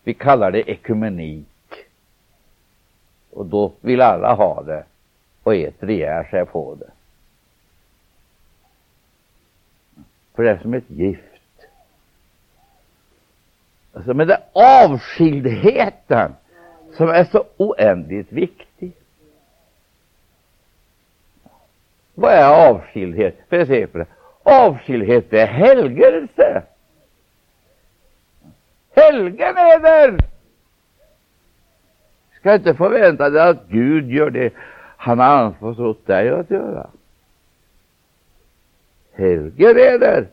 Vi 0.03 0.13
kallar 0.13 0.51
det 0.51 0.71
ekumenik. 0.71 1.45
Och 3.31 3.45
då 3.45 3.71
vill 3.81 4.01
alla 4.01 4.33
ha 4.33 4.63
det 4.63 4.83
och 5.43 5.55
äter 5.55 5.89
ihjäl 5.89 6.25
sig 6.25 6.45
på 6.45 6.75
det. 6.75 6.89
För 10.35 10.43
det 10.43 10.49
är 10.51 10.57
som 10.57 10.73
ett 10.73 10.89
gift. 10.89 11.23
Alltså, 13.93 14.13
men 14.13 14.27
det 14.27 14.33
är 14.33 14.43
avskildheten 14.83 16.31
som 16.99 17.09
är 17.09 17.23
så 17.23 17.45
oändligt 17.57 18.31
viktig. 18.31 18.91
Vad 22.13 22.33
är 22.33 22.69
avskildhet? 22.69 23.35
För 23.49 23.65
se 23.65 23.87
på 23.87 23.97
det. 23.97 24.05
Avskildhet 24.43 25.33
är 25.33 25.45
helgelse. 25.45 26.63
Helgen 28.95 29.57
är 29.57 29.79
där. 29.79 30.17
Ska 32.39 32.55
inte 32.55 32.73
förvänta 32.73 33.29
dig 33.29 33.49
att 33.49 33.67
Gud 33.67 34.11
gör 34.11 34.29
det 34.29 34.53
han 34.97 35.19
har 35.19 35.25
anförtrott 35.25 36.07
dig 36.07 36.29
att 36.29 36.51
göra. 36.51 36.89
Helgen 39.13 39.77
är 39.77 39.99
där. 39.99 40.27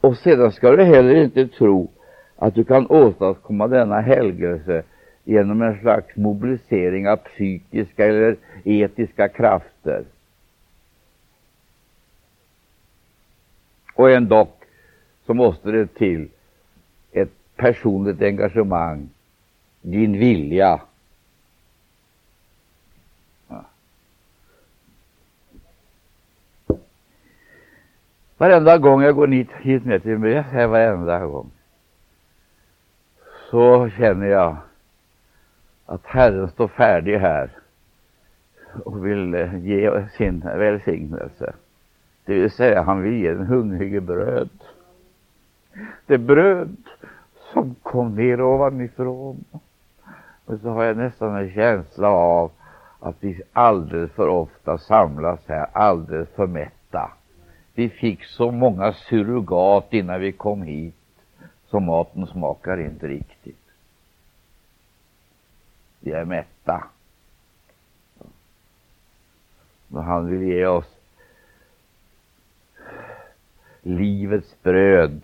Och 0.00 0.16
sedan 0.16 0.52
ska 0.52 0.76
du 0.76 0.84
heller 0.84 1.14
inte 1.14 1.48
tro 1.48 1.90
att 2.36 2.54
du 2.54 2.64
kan 2.64 2.86
åstadkomma 2.90 3.66
denna 3.66 4.00
helgelse 4.00 4.84
genom 5.28 5.62
en 5.62 5.80
slags 5.80 6.16
mobilisering 6.16 7.08
av 7.08 7.16
psykiska 7.16 8.06
eller 8.06 8.36
etiska 8.64 9.28
krafter. 9.28 10.04
Och 13.94 14.10
ändå 14.10 14.48
så 15.26 15.34
måste 15.34 15.70
det 15.70 15.86
till 15.86 16.28
ett 17.12 17.32
personligt 17.56 18.22
engagemang, 18.22 19.08
din 19.82 20.18
vilja. 20.18 20.80
Varenda 28.36 28.78
gång 28.78 29.02
jag 29.02 29.14
går 29.14 29.28
hit, 29.28 29.48
hit 29.60 29.84
ner 29.84 29.98
till 29.98 30.18
mig, 30.18 30.66
varenda 30.66 31.26
gång, 31.26 31.50
så 33.50 33.88
känner 33.88 34.26
jag 34.26 34.56
att 35.88 36.06
Herren 36.06 36.48
står 36.48 36.68
färdig 36.68 37.18
här 37.18 37.50
och 38.84 39.06
vill 39.06 39.34
eh, 39.34 39.58
ge 39.58 40.08
sin 40.08 40.40
välsignelse. 40.40 41.54
Det 42.24 42.34
vill 42.34 42.50
säga, 42.50 42.82
han 42.82 43.02
vill 43.02 43.14
ge 43.14 43.34
den 43.34 43.46
hungrige 43.46 44.00
bröd. 44.00 44.48
Det 46.06 46.18
bröd 46.18 46.76
som 47.52 47.74
kom 47.82 48.14
ner 48.14 48.40
ovanifrån. 48.40 49.44
Och 50.44 50.60
så 50.60 50.68
har 50.68 50.84
jag 50.84 50.96
nästan 50.96 51.36
en 51.36 51.52
känsla 51.52 52.08
av 52.08 52.50
att 53.00 53.16
vi 53.20 53.42
alldeles 53.52 54.12
för 54.12 54.28
ofta 54.28 54.78
samlas 54.78 55.40
här, 55.46 55.66
alldeles 55.72 56.28
för 56.28 56.46
mätta. 56.46 57.10
Vi 57.74 57.88
fick 57.88 58.24
så 58.24 58.50
många 58.50 58.92
surrogat 58.92 59.92
innan 59.92 60.20
vi 60.20 60.32
kom 60.32 60.62
hit, 60.62 60.94
så 61.66 61.80
maten 61.80 62.26
smakar 62.26 62.80
inte 62.80 63.06
riktigt. 63.06 63.57
Vi 66.00 66.12
är 66.12 66.24
mätta. 66.24 66.84
Och 69.90 70.04
han 70.04 70.30
vill 70.30 70.42
ge 70.42 70.66
oss 70.66 70.96
livets 73.82 74.62
bröd. 74.62 75.22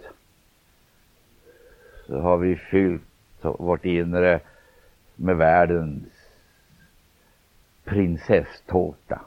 Så 2.06 2.20
har 2.20 2.36
vi 2.36 2.56
fyllt 2.56 3.02
vårt 3.40 3.84
inre 3.84 4.40
med 5.16 5.36
världens 5.36 6.08
prinsesstårta. 7.84 9.20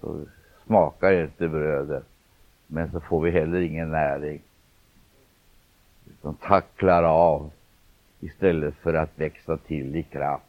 Så 0.00 0.24
smakar 0.66 1.12
inte 1.12 1.48
brödet, 1.48 2.06
men 2.66 2.90
så 2.90 3.00
får 3.00 3.20
vi 3.20 3.30
heller 3.30 3.60
ingen 3.60 3.90
näring 3.90 4.42
som 6.22 6.34
tacklar 6.34 7.02
av 7.02 7.50
istället 8.20 8.74
för 8.74 8.94
att 8.94 9.10
växa 9.18 9.56
till 9.56 9.96
i 9.96 10.02
kraft 10.02 10.44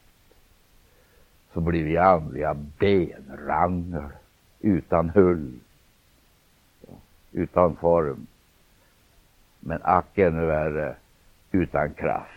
så 1.52 1.60
blir 1.60 1.84
vi 1.84 1.96
andliga 1.96 2.54
benrangel 2.54 4.02
utan 4.60 5.10
hull, 5.10 5.52
utan 7.32 7.76
form. 7.76 8.26
Men 9.60 9.80
ack 9.82 10.18
ännu 10.18 10.46
värre, 10.46 10.96
utan 11.52 11.94
kraft. 11.94 12.30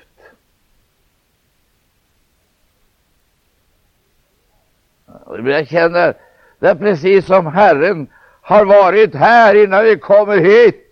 Jag 5.45 5.67
känner, 5.67 6.13
det 6.59 6.67
är 6.67 6.75
precis 6.75 7.25
som 7.25 7.45
Herren 7.45 8.07
har 8.41 8.65
varit 8.65 9.15
här 9.15 9.63
innan 9.63 9.83
vi 9.83 9.99
kommer 9.99 10.37
hit. 10.37 10.86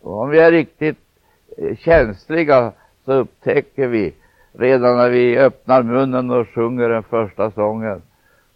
Och 0.00 0.20
om 0.20 0.30
vi 0.30 0.38
är 0.38 0.50
riktigt 0.50 0.98
eh, 1.56 1.76
känsliga 1.76 2.72
så 3.04 3.12
upptäcker 3.12 3.88
vi 3.88 4.14
redan 4.52 4.96
när 4.96 5.10
vi 5.10 5.38
öppnar 5.38 5.82
munnen 5.82 6.30
och 6.30 6.48
sjunger 6.48 6.88
den 6.88 7.02
första 7.02 7.50
sången 7.50 8.02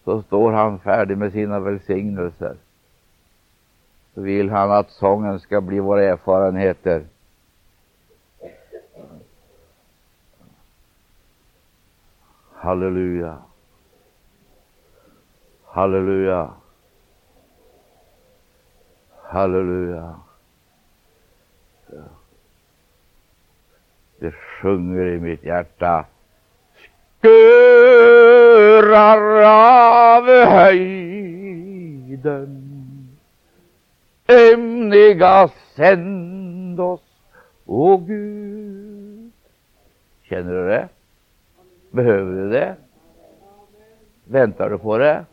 så 0.05 0.23
står 0.23 0.53
han 0.53 0.79
färdig 0.79 1.19
med 1.19 1.33
sina 1.33 1.61
välsignelser. 1.61 2.57
Så 4.15 4.21
vill 4.21 4.51
han 4.51 4.71
att 4.71 4.91
sången 4.91 5.41
ska 5.41 5.61
bli 5.61 5.81
våra 5.81 6.03
erfarenheter. 6.03 7.05
Halleluja. 12.53 13.39
Halleluja. 15.65 16.51
Halleluja. 19.23 20.24
Det 24.25 24.33
sjunger 24.33 25.07
i 25.07 25.21
mitt 25.21 25.45
hjärta. 25.45 26.05
Skurar 27.19 27.83
av 30.17 30.25
höjden 30.47 31.71
Ämniga 34.27 35.49
sänd 35.77 36.81
oss, 36.81 37.01
o 37.67 37.97
Gud. 37.97 39.33
Känner 40.23 40.53
du 40.53 40.69
det? 40.69 40.89
Behöver 41.91 42.33
du 42.33 42.51
det? 42.51 42.77
Väntar 44.25 44.71
du 44.71 44.79
på 44.79 44.99
det? 44.99 45.25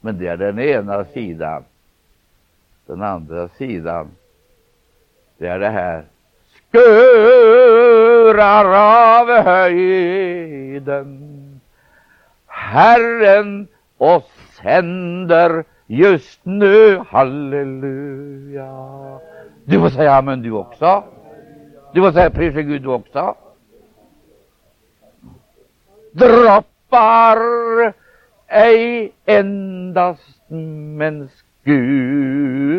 Men 0.00 0.18
det 0.18 0.26
är 0.26 0.36
den 0.36 0.58
ena 0.58 1.04
sidan. 1.04 1.64
Den 2.86 3.02
andra 3.02 3.48
sidan 3.48 4.10
det 5.38 5.46
är 5.46 5.58
det 5.58 5.68
här. 5.68 6.04
Skurar 6.70 8.64
av 9.20 9.28
höjden 9.44 11.10
Herren 12.46 13.68
oss 13.98 14.30
sänder 14.62 15.64
just 15.86 16.40
nu. 16.42 16.98
Halleluja. 17.08 18.70
Du 19.64 19.80
får 19.80 19.88
säga 19.88 20.14
amen 20.14 20.42
du 20.42 20.52
också. 20.52 21.04
Du 21.92 22.00
får 22.00 22.12
säga 22.12 22.30
pris 22.30 22.54
Gud 22.54 22.82
du 22.82 22.88
också. 22.88 23.34
Droppar 26.12 27.38
ej 28.46 29.12
endast 29.24 30.40
men 30.48 31.28
skurar 31.62 32.70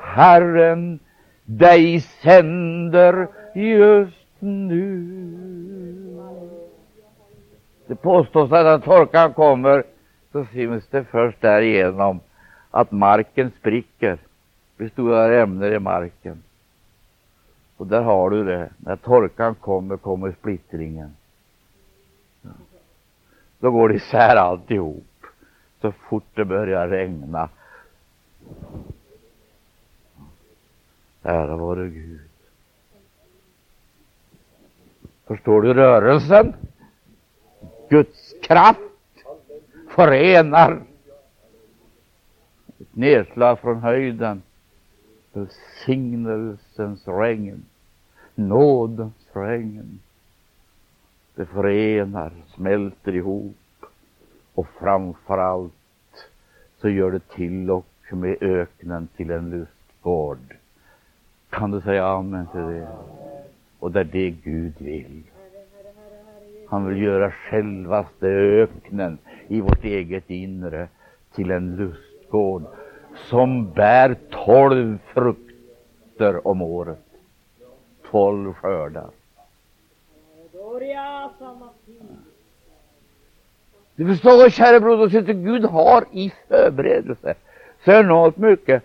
Herren 0.00 0.98
dig 1.46 2.00
sänder 2.00 3.28
just 3.54 4.26
nu. 4.38 5.06
Det 7.86 7.96
påstås 7.96 8.52
att 8.52 8.64
när 8.64 8.78
torkan 8.78 9.34
kommer 9.34 9.84
så 10.32 10.44
syns 10.44 10.88
det 10.90 11.04
först 11.04 11.40
därigenom 11.40 12.20
att 12.70 12.92
marken 12.92 13.50
spricker. 13.58 14.18
Det 14.76 14.92
stora 14.92 15.42
ämnen 15.42 15.72
i 15.72 15.78
marken. 15.78 16.42
Och 17.76 17.86
där 17.86 18.02
har 18.02 18.30
du 18.30 18.44
det. 18.44 18.70
När 18.76 18.96
torkan 18.96 19.54
kommer, 19.54 19.96
kommer 19.96 20.32
splittringen. 20.32 21.16
Då 23.58 23.70
går 23.70 23.88
det 23.88 23.94
isär 23.94 24.36
alltihop. 24.36 25.04
Så 25.80 25.92
fort 25.92 26.24
det 26.34 26.44
börjar 26.44 26.88
regna 26.88 27.48
Ära 31.28 31.56
vare 31.56 31.88
Gud. 31.88 32.20
Förstår 35.26 35.62
du 35.62 35.74
rörelsen? 35.74 36.54
Guds 37.88 38.34
kraft 38.42 38.80
förenar 39.88 40.82
ett 42.78 42.96
nedslag 42.96 43.60
från 43.60 43.76
höjden, 43.76 44.42
välsignelsens 45.32 47.08
regn, 47.08 47.64
nådens 48.34 49.26
regn. 49.32 50.00
Det 51.34 51.46
förenar, 51.46 52.32
smälter 52.54 53.14
ihop 53.14 53.84
och 54.54 54.66
framför 54.80 55.38
allt 55.38 55.72
så 56.80 56.88
gör 56.88 57.10
det 57.10 57.28
till 57.28 57.70
och 57.70 57.86
med 58.10 58.42
öknen 58.42 59.08
till 59.16 59.30
en 59.30 59.50
lustgård. 59.50 60.56
Kan 61.56 61.70
du 61.70 61.80
säga 61.80 62.06
amen 62.06 62.46
till 62.52 62.60
det? 62.60 62.88
Och 63.78 63.92
det 63.92 64.00
är 64.00 64.04
det 64.04 64.30
Gud 64.30 64.72
vill. 64.78 65.22
Han 66.68 66.86
vill 66.86 67.02
göra 67.02 67.30
självaste 67.30 68.26
öknen 68.26 69.18
i 69.48 69.60
vårt 69.60 69.84
eget 69.84 70.30
inre 70.30 70.88
till 71.34 71.50
en 71.50 71.76
lustgård 71.76 72.62
som 73.14 73.72
bär 73.72 74.16
tolv 74.30 74.98
frukter 75.14 76.46
om 76.46 76.62
året. 76.62 77.04
Tolv 78.10 78.52
skördar. 78.52 79.10
Du 83.94 84.06
förstår, 84.06 84.50
kära 84.50 84.80
broder 84.80 85.04
och 85.04 85.10
syster, 85.10 85.32
Gud 85.32 85.64
har 85.64 86.04
i 86.12 86.32
förberedelse 86.48 87.34
så 87.84 87.92
enormt 87.92 88.36
mycket. 88.36 88.82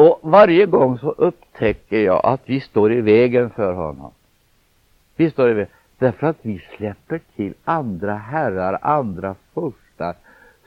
Och 0.00 0.18
varje 0.22 0.66
gång 0.66 0.98
så 0.98 1.10
upptäcker 1.10 1.98
jag 1.98 2.20
att 2.24 2.40
vi 2.44 2.60
står 2.60 2.92
i 2.92 3.00
vägen 3.00 3.50
för 3.50 3.72
honom. 3.72 4.10
Vi 5.16 5.30
står 5.30 5.50
i 5.50 5.52
vägen 5.52 5.72
därför 5.98 6.26
att 6.26 6.36
vi 6.42 6.62
släpper 6.76 7.20
till 7.36 7.54
andra 7.64 8.14
herrar, 8.14 8.78
andra 8.82 9.34
furstar 9.54 10.14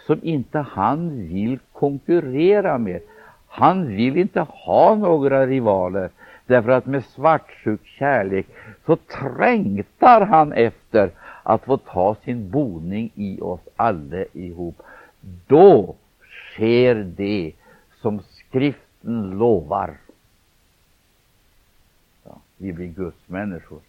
som 0.07 0.19
inte 0.23 0.59
han 0.59 1.27
vill 1.27 1.59
konkurrera 1.71 2.77
med. 2.77 3.01
Han 3.47 3.87
vill 3.87 4.17
inte 4.17 4.45
ha 4.49 4.95
några 4.95 5.47
rivaler 5.47 6.09
därför 6.45 6.69
att 6.69 6.85
med 6.85 7.05
svartsjuk 7.05 7.85
kärlek 7.85 8.47
så 8.85 8.95
trängtar 8.95 10.21
han 10.21 10.53
efter 10.53 11.11
att 11.43 11.65
få 11.65 11.77
ta 11.77 12.15
sin 12.15 12.49
boning 12.49 13.11
i 13.15 13.41
oss 13.41 13.61
alla 13.75 14.25
ihop. 14.33 14.81
Då 15.47 15.95
sker 16.53 16.95
det 16.95 17.51
som 18.01 18.19
skrift, 18.19 18.82
lovar. 19.11 19.97
Ja, 22.23 22.41
vi 22.57 22.73
blir 22.73 22.87
Guds 22.87 23.29
människor. 23.29 23.81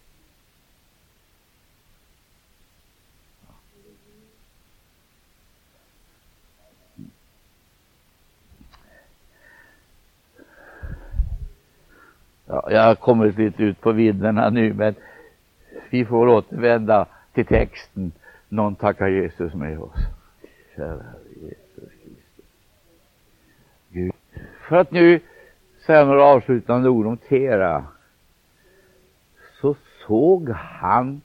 Ja, 12.47 12.67
jag 12.71 12.83
har 12.83 12.95
kommit 12.95 13.37
lite 13.37 13.63
ut 13.63 13.81
på 13.81 13.91
vidderna 13.91 14.49
nu, 14.49 14.73
men 14.73 14.95
vi 15.89 16.05
får 16.05 16.27
återvända 16.27 17.07
till 17.33 17.45
texten. 17.45 18.11
Någon 18.49 18.75
tackar 18.75 19.07
Jesus 19.07 19.53
med 19.53 19.79
oss. 19.79 19.99
Kära 20.75 21.05
Jesus 21.41 21.89
Kristus. 22.03 22.45
Gud. 23.89 24.13
För 24.67 24.75
att 24.75 24.91
nu 24.91 25.19
säga 25.85 26.05
några 26.05 26.23
avslutande 26.23 26.89
ord 26.89 27.05
om 27.05 27.17
Tera, 27.17 27.85
så 29.61 29.75
såg 30.07 30.49
han 30.49 31.21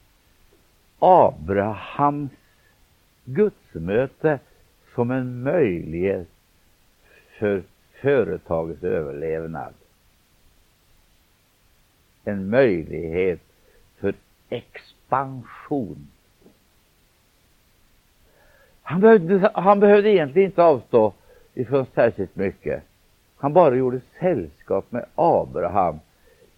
Abrahams 0.99 2.32
gudsmöte 3.24 4.38
som 4.95 5.11
en 5.11 5.43
möjlighet 5.43 6.28
för 7.38 7.62
företagets 8.01 8.82
överlevnad 8.82 9.74
en 12.24 12.51
möjlighet 12.51 13.41
för 13.99 14.14
expansion. 14.49 16.09
Han 18.82 19.01
behövde, 19.01 19.51
han 19.55 19.80
behövde 19.80 20.11
egentligen 20.11 20.51
inte 20.51 20.62
avstå 20.62 21.12
ifrån 21.55 21.86
särskilt 21.95 22.36
mycket. 22.36 22.82
Han 23.41 23.53
bara 23.53 23.74
gjorde 23.74 24.01
sällskap 24.20 24.93
med 24.93 25.05
Abraham 25.14 26.01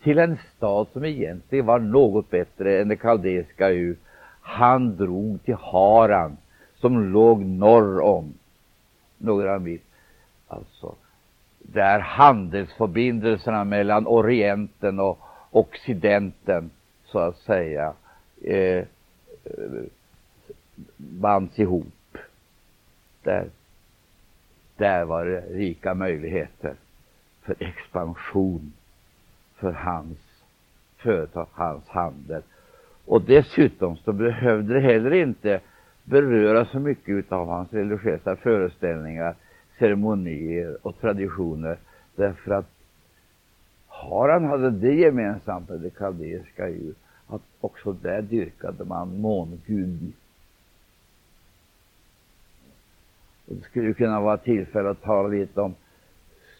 till 0.02 0.18
en 0.18 0.38
stad 0.56 0.86
som 0.92 1.04
egentligen 1.04 1.66
var 1.66 1.78
något 1.78 2.30
bättre 2.30 2.80
än 2.80 2.88
det 2.88 2.96
kaldeiska 2.96 3.70
Ur. 3.70 3.96
Han 4.40 4.96
drog 4.96 5.42
till 5.44 5.54
Haran 5.54 6.36
som 6.76 7.12
låg 7.12 7.44
norr 7.44 8.00
om 8.00 8.34
några 9.18 9.58
mil. 9.58 9.80
Alltså, 10.48 10.94
där 11.58 11.98
handelsförbindelserna 11.98 13.64
mellan 13.64 14.06
Orienten 14.06 15.00
och 15.00 15.18
occidenten 15.50 16.70
så 17.04 17.18
att 17.18 17.36
säga 17.36 17.92
eh, 18.44 18.56
eh 18.58 18.84
bands 20.96 21.58
ihop. 21.58 22.18
Där, 23.22 23.46
där 24.82 25.04
var 25.04 25.24
det 25.24 25.40
rika 25.40 25.94
möjligheter 25.94 26.74
för 27.42 27.54
expansion 27.58 28.72
för 29.56 29.72
hans 29.72 30.18
företag, 30.96 31.46
hans 31.52 31.88
handel. 31.88 32.42
Och 33.06 33.22
dessutom 33.22 33.96
så 33.96 34.12
behövde 34.12 34.74
det 34.74 34.80
heller 34.80 35.14
inte 35.14 35.60
beröra 36.04 36.64
så 36.64 36.78
mycket 36.80 37.32
av 37.32 37.48
hans 37.48 37.72
religiösa 37.72 38.36
föreställningar, 38.36 39.34
ceremonier 39.78 40.76
och 40.82 41.00
traditioner 41.00 41.78
därför 42.16 42.50
att 42.50 42.70
Haran 43.88 44.44
hade 44.44 44.70
det 44.70 44.94
gemensamt 44.94 45.68
med 45.68 45.80
det 45.80 45.90
kaldeiska 45.90 46.68
ju 46.68 46.94
att 47.26 47.42
också 47.60 47.92
där 47.92 48.22
dyrkade 48.22 48.84
man 48.84 49.20
månguden. 49.20 50.12
Det 53.52 53.64
skulle 53.64 53.94
kunna 53.94 54.20
vara 54.20 54.36
tillfälle 54.36 54.90
att 54.90 55.02
tala 55.02 55.28
lite 55.28 55.60
om 55.60 55.74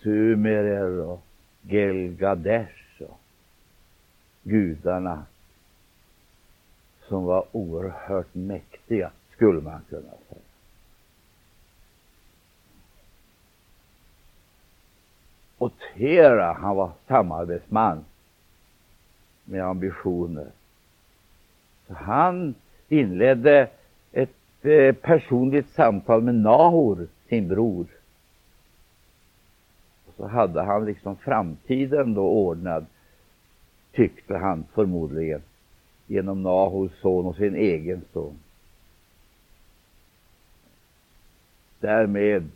Sumerer 0.03 1.01
och 1.01 1.23
Gelgadesh 1.63 3.03
och 3.03 3.21
gudarna 4.43 5.25
som 7.09 7.25
var 7.25 7.45
oerhört 7.53 8.35
mäktiga, 8.35 9.11
skulle 9.33 9.61
man 9.61 9.81
kunna 9.89 10.11
säga. 10.29 10.41
Och 15.59 15.73
Tera, 15.95 16.53
han 16.53 16.77
var 16.77 16.93
samarbetsman 17.09 18.05
med 19.45 19.65
ambitioner. 19.65 20.51
Så 21.87 21.95
han 21.95 22.55
inledde 22.89 23.69
ett 24.63 24.97
eh, 24.97 25.03
personligt 25.03 25.71
samtal 25.71 26.23
med 26.23 26.35
Nahor, 26.35 27.09
sin 27.29 27.49
bror. 27.49 27.87
Och 30.07 30.15
så 30.17 30.27
hade 30.27 30.63
han 30.63 30.85
liksom 30.85 31.17
framtiden 31.17 32.15
då 32.15 32.23
ordnad, 32.23 32.87
tyckte 33.93 34.37
han 34.37 34.65
förmodligen, 34.75 35.43
genom 36.07 36.43
Nahors 36.43 36.93
son 37.01 37.27
och 37.27 37.37
sin 37.37 37.55
egen 37.55 38.03
son. 38.13 38.39
Därmed 41.81 42.49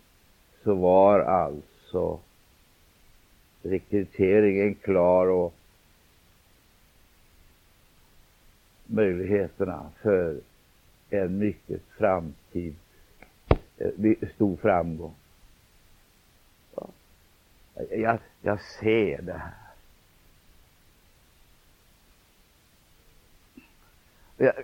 så 0.64 0.74
var 0.74 1.20
alltså 1.20 2.18
rekryteringen 3.62 4.74
klar 4.74 5.26
och 5.26 5.54
möjligheterna 8.86 9.90
för 10.02 10.40
en 11.24 11.38
mycket 11.38 11.82
framtid, 11.98 12.74
eh, 13.78 14.28
stor 14.34 14.56
framgång. 14.56 15.14
Jag, 17.90 18.18
jag 18.42 18.60
ser 18.60 19.22
det 19.22 19.32
här. 19.32 19.52
Jag, 24.36 24.54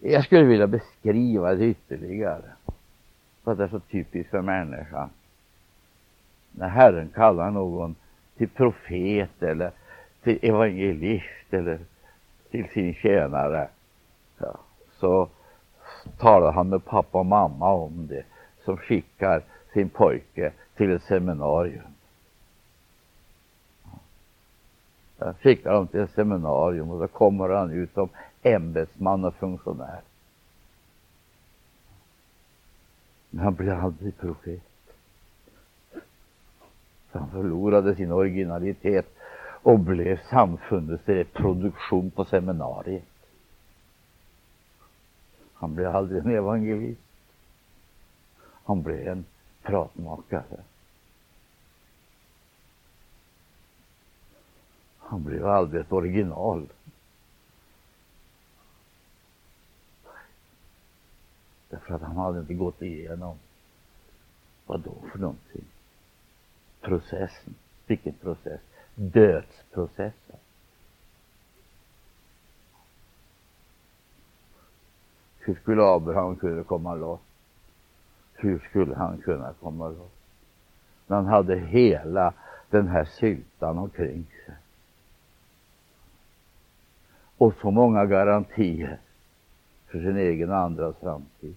jag 0.00 0.24
skulle 0.24 0.44
vilja 0.44 0.66
beskriva 0.66 1.54
det 1.54 1.66
ytterligare, 1.66 2.52
för 3.44 3.52
att 3.52 3.58
det 3.58 3.64
är 3.64 3.68
så 3.68 3.80
typiskt 3.80 4.30
för 4.30 4.42
människan 4.42 5.10
när 6.52 6.68
Herren 6.68 7.08
kallar 7.08 7.50
någon 7.50 7.94
till 8.36 8.48
profet 8.48 9.42
eller 9.42 9.70
till 10.22 10.38
evangelist 10.42 11.52
eller 11.52 11.78
till 12.50 12.68
sin 12.68 12.94
tjänare 12.94 13.68
så 15.00 15.28
talar 16.18 16.52
han 16.52 16.68
med 16.68 16.84
pappa 16.84 17.18
och 17.18 17.26
mamma 17.26 17.72
om 17.72 18.06
det 18.06 18.24
som 18.64 18.76
skickar 18.76 19.42
sin 19.72 19.88
pojke 19.88 20.52
till 20.76 20.90
ett 20.90 21.02
seminarium. 21.02 21.94
Jag 25.18 25.36
skickar 25.36 25.70
honom 25.70 25.86
till 25.86 26.00
ett 26.00 26.10
seminarium 26.14 26.90
och 26.90 27.00
då 27.00 27.08
kommer 27.08 27.48
han 27.48 27.70
ut 27.70 27.94
som 27.94 28.08
ämbetsman 28.42 29.24
och 29.24 29.34
funktionär. 29.34 30.00
Men 33.30 33.44
han 33.44 33.54
blir 33.54 33.72
aldrig 33.72 34.18
profet. 34.18 34.62
Så 37.12 37.18
Han 37.18 37.30
förlorade 37.30 37.94
sin 37.94 38.12
originalitet 38.12 39.06
och 39.62 39.78
blev 39.78 40.20
samfundets 40.30 41.08
reproduktion 41.08 42.10
på 42.10 42.24
seminariet. 42.24 43.09
Han 45.60 45.74
blev 45.74 45.96
aldrig 45.96 46.24
en 46.24 46.30
evangelist. 46.30 47.00
Han 48.42 48.82
blev 48.82 49.08
en 49.08 49.24
pratmakare. 49.62 50.64
Han 54.98 55.24
blev 55.24 55.46
aldrig 55.46 55.80
ett 55.80 55.92
original. 55.92 56.68
Därför 61.68 61.94
att 61.94 62.02
han 62.02 62.16
hade 62.16 62.40
inte 62.40 62.54
gått 62.54 62.82
igenom 62.82 63.38
vad 64.66 64.80
då 64.80 64.94
för 65.12 65.18
någonting? 65.18 65.64
Processen. 66.80 67.54
Vilken 67.86 68.14
process? 68.14 68.60
Dödsprocessen. 68.94 70.36
Hur 75.50 75.56
skulle 75.56 75.82
Abraham 75.82 76.36
kunna 76.36 76.62
komma 76.64 76.94
loss? 76.94 77.20
Hur 78.34 78.58
skulle 78.58 78.96
han 78.96 79.18
kunna 79.18 79.52
komma 79.60 79.88
loss? 79.88 80.12
När 81.06 81.16
han 81.16 81.26
hade 81.26 81.56
hela 81.56 82.32
den 82.70 82.88
här 82.88 83.04
syltan 83.04 83.78
omkring 83.78 84.26
sig. 84.46 84.54
Och 87.38 87.54
så 87.60 87.70
många 87.70 88.06
garantier 88.06 88.98
för 89.86 89.98
sin 89.98 90.16
egen 90.16 90.50
och 90.50 90.56
andras 90.56 90.96
framtid. 90.96 91.56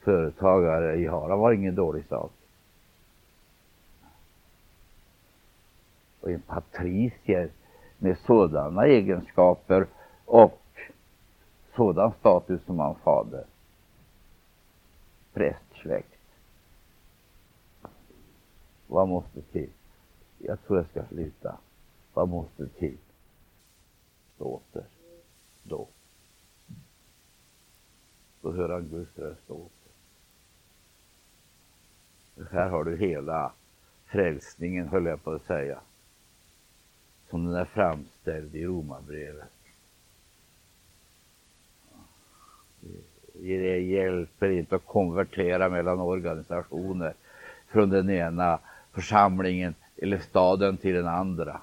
Företagare 0.00 0.96
i 0.96 1.06
Haran 1.06 1.38
var 1.38 1.52
ingen 1.52 1.74
dålig 1.74 2.04
sak. 2.04 2.32
Och 6.20 6.30
en 6.30 6.42
patricier 6.42 7.50
med 7.98 8.18
sådana 8.18 8.86
egenskaper 8.86 9.86
och 10.24 10.57
sådan 11.78 12.12
status 12.12 12.60
som 12.66 12.78
hans 12.78 12.98
fader. 12.98 13.44
Prästsläkt. 15.32 16.18
Vad 18.86 19.08
måste 19.08 19.42
till? 19.42 19.70
Jag 20.38 20.62
tror 20.64 20.78
jag 20.78 20.88
ska 20.88 21.04
sluta. 21.04 21.58
Vad 22.14 22.28
måste 22.28 22.68
till? 22.68 22.98
Åter. 24.38 24.84
Då. 25.62 25.88
Då 28.40 28.52
hör 28.52 28.68
han 28.68 28.88
Guds 28.88 29.18
röst 29.18 29.50
åter. 29.50 29.92
Här 32.50 32.68
har 32.68 32.84
du 32.84 32.96
hela 32.96 33.52
frälsningen, 34.06 34.88
höll 34.88 35.06
jag 35.06 35.24
på 35.24 35.32
att 35.32 35.46
säga, 35.46 35.80
som 37.30 37.46
den 37.46 37.54
är 37.54 37.64
framställd 37.64 38.56
i 38.56 38.64
Romarbrevet. 38.64 39.57
Eh, 42.82 42.88
det 43.32 43.78
hjälper 43.80 44.50
inte 44.50 44.76
att 44.76 44.86
konvertera 44.86 45.68
mellan 45.68 46.00
organisationer 46.00 47.14
från 47.68 47.90
den 47.90 48.10
ena 48.10 48.58
församlingen 48.92 49.74
eller 49.96 50.18
staden 50.18 50.76
till 50.76 50.94
den 50.94 51.06
andra 51.06 51.60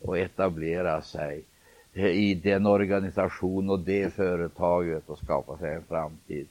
och 0.00 0.18
etablera 0.18 1.02
sig 1.02 1.44
i 1.94 2.34
den 2.34 2.66
organisation 2.66 3.70
och 3.70 3.80
det 3.80 4.14
företaget 4.14 5.08
och 5.08 5.18
skapa 5.18 5.58
sig 5.58 5.74
en 5.74 5.84
framtid. 5.84 6.48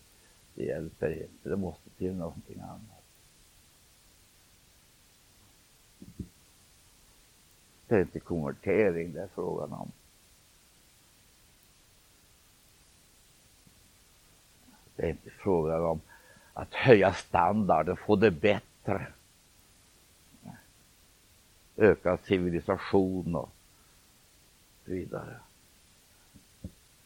Det 0.55 0.63
hjälper 0.63 1.11
inte. 1.11 1.49
Det 1.49 1.57
måste 1.57 1.89
till 1.89 2.15
någonting 2.15 2.59
annat. 2.59 3.03
Det 7.87 7.95
är 7.95 8.01
inte 8.01 8.19
konvertering 8.19 9.13
det 9.13 9.21
är 9.21 9.29
frågan 9.35 9.73
om. 9.73 9.91
Det 15.01 15.07
är 15.07 15.09
inte 15.09 15.29
frågan 15.29 15.85
om 15.85 16.01
att 16.53 16.73
höja 16.73 17.13
standarden, 17.13 17.97
få 17.97 18.15
det 18.15 18.31
bättre. 18.31 19.07
Öka 21.77 22.17
civilisation 22.17 23.35
och 23.35 23.49
så 24.85 24.91
vidare. 24.91 25.39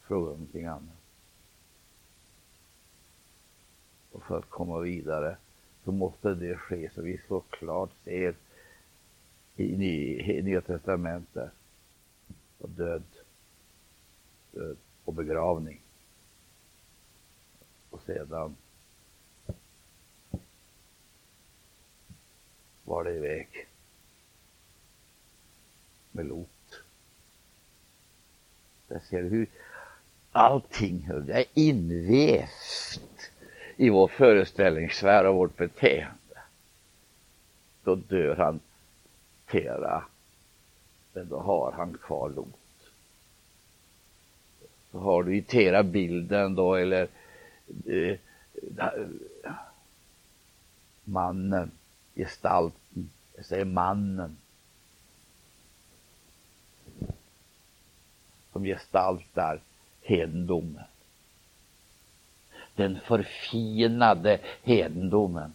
Fråga 0.02 0.32
om 0.32 0.38
någonting 0.38 0.66
annat. 0.66 1.02
Och 4.12 4.24
för 4.24 4.38
att 4.38 4.50
komma 4.50 4.80
vidare 4.80 5.38
så 5.84 5.92
måste 5.92 6.34
det 6.34 6.58
ske 6.58 6.90
så 6.96 7.02
vi 7.02 7.22
så 7.28 7.40
klart 7.40 7.92
ser 8.04 8.36
i, 9.56 9.64
i 9.64 10.42
Nya 10.42 10.62
Testamentet 10.62 11.52
och 12.58 12.70
död, 12.70 13.04
död 14.52 14.78
och 15.06 15.14
begravning. 15.14 15.85
Och 17.96 18.02
sedan 18.06 18.56
var 22.84 23.04
det 23.04 23.14
iväg 23.14 23.48
med 26.12 26.26
Lot. 26.26 26.82
Där 28.88 29.00
ser 29.10 29.24
du 29.24 29.30
hur 29.30 29.48
allting 30.32 31.10
är 31.30 31.46
invävt 31.54 33.32
i 33.76 33.90
vår 33.90 34.08
föreställningssfär 34.08 35.26
och 35.26 35.36
vårt 35.36 35.58
beteende. 35.58 36.40
Då 37.84 37.96
dör 37.96 38.36
han 38.36 38.60
Tera, 39.46 40.04
men 41.14 41.30
då 41.30 41.40
har 41.40 41.72
han 41.72 41.98
kvar 41.98 42.30
Lot. 42.30 42.92
Så 44.92 45.00
har 45.00 45.24
du 45.24 45.38
i 45.38 45.42
Tera 45.42 45.84
bilden 45.84 46.56
då, 46.56 46.76
eller 46.76 47.08
Eh, 47.86 48.18
mannen, 51.04 51.72
gestalten, 52.16 53.10
jag 53.36 53.46
säger 53.46 53.66
mannen, 53.66 54.38
som 58.54 58.64
gestaltar 58.64 59.60
hedendomen. 60.02 60.84
Den 62.76 63.00
förfinade 63.00 64.40
hedendomen. 64.64 65.54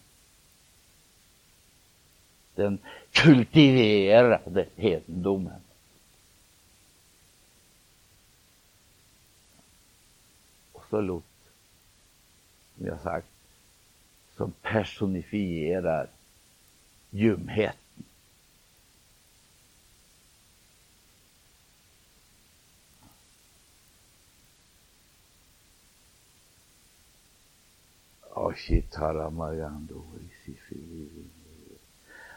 Den 2.55 2.79
kultiverade 3.11 4.67
hedendomen. 4.75 5.61
Och 10.71 10.83
så 10.89 11.01
Lot, 11.01 11.30
som 12.81 12.87
jag 12.87 12.99
sagt, 12.99 13.27
som 14.37 14.51
personifierar 14.61 16.09
ljumhet 17.09 17.77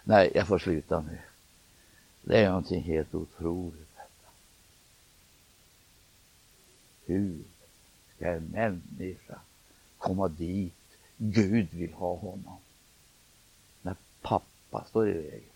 Nej, 0.05 0.33
jag 0.35 0.49
får 0.49 0.59
sluta 0.59 1.01
nu. 1.01 1.19
Det 2.23 2.39
är 2.39 2.49
någonting 2.49 2.83
helt 2.83 3.15
otroligt 3.15 3.97
detta. 3.97 4.31
Hur 7.07 7.39
ska 8.17 8.29
en 8.29 8.45
människa 8.45 9.41
komma 10.05 10.29
dit 10.29 10.75
Gud 11.17 11.69
vill 11.71 11.93
ha 11.93 12.17
honom? 12.17 12.59
När 13.83 13.97
pappa 14.23 14.85
står 14.89 15.09
i 15.09 15.13
vägen. 15.13 15.51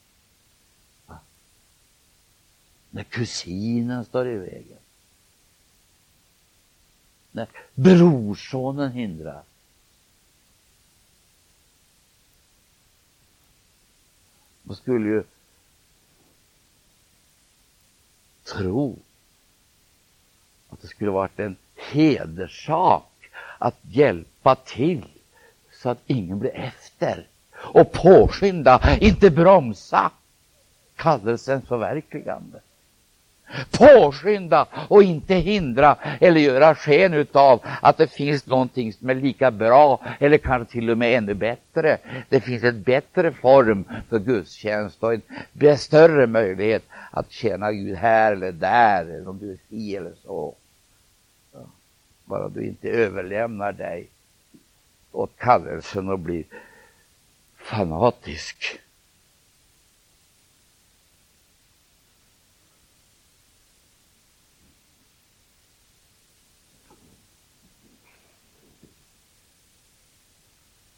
Va? 1.06 1.18
När 2.90 3.04
kusinen 3.04 4.04
står 4.04 4.28
i 4.28 4.38
vägen. 4.38 4.78
När 7.30 7.48
brorsonen 7.74 8.92
hindrar. 8.92 9.42
Man 14.62 14.76
skulle 14.76 15.08
ju 15.08 15.22
tro 18.44 18.98
att 20.68 20.80
det 20.80 20.88
skulle 20.88 21.10
varit 21.10 21.38
en 21.38 21.56
hederssak 21.74 23.08
att 23.58 23.76
hjälpa 23.82 24.37
till 24.54 25.04
så 25.72 25.88
att 25.88 26.02
ingen 26.06 26.38
blir 26.38 26.56
efter 26.56 27.26
och 27.54 27.92
påskynda, 27.92 28.80
inte 29.00 29.30
bromsa 29.30 30.10
kallelsens 30.96 31.68
förverkligande 31.68 32.60
påskynda 33.70 34.66
och 34.88 35.02
inte 35.02 35.34
hindra 35.34 35.96
eller 36.20 36.40
göra 36.40 36.74
sken 36.74 37.14
utav 37.14 37.60
att 37.82 37.96
det 37.96 38.06
finns 38.06 38.46
någonting 38.46 38.92
som 38.92 39.10
är 39.10 39.14
lika 39.14 39.50
bra 39.50 40.00
eller 40.20 40.38
kanske 40.38 40.72
till 40.72 40.90
och 40.90 40.98
med 40.98 41.18
ännu 41.18 41.34
bättre. 41.34 41.98
Det 42.28 42.40
finns 42.40 42.64
en 42.64 42.82
bättre 42.82 43.32
form 43.32 43.84
för 44.08 44.18
gudstjänst 44.18 45.02
och 45.02 45.14
en 45.60 45.78
större 45.78 46.26
möjlighet 46.26 46.84
att 47.10 47.30
tjäna 47.30 47.72
Gud 47.72 47.96
här 47.96 48.32
eller 48.32 48.52
där, 48.52 49.04
eller 49.04 49.28
om 49.28 49.38
du 49.38 49.52
är 49.52 49.58
si 49.68 49.96
eller 49.96 50.12
så. 50.24 50.54
Bara 52.24 52.48
du 52.48 52.66
inte 52.66 52.88
överlämnar 52.88 53.72
dig 53.72 54.08
åt 55.12 55.36
kallelsen 55.36 56.08
och 56.08 56.18
blir 56.18 56.44
fanatisk. 57.56 58.78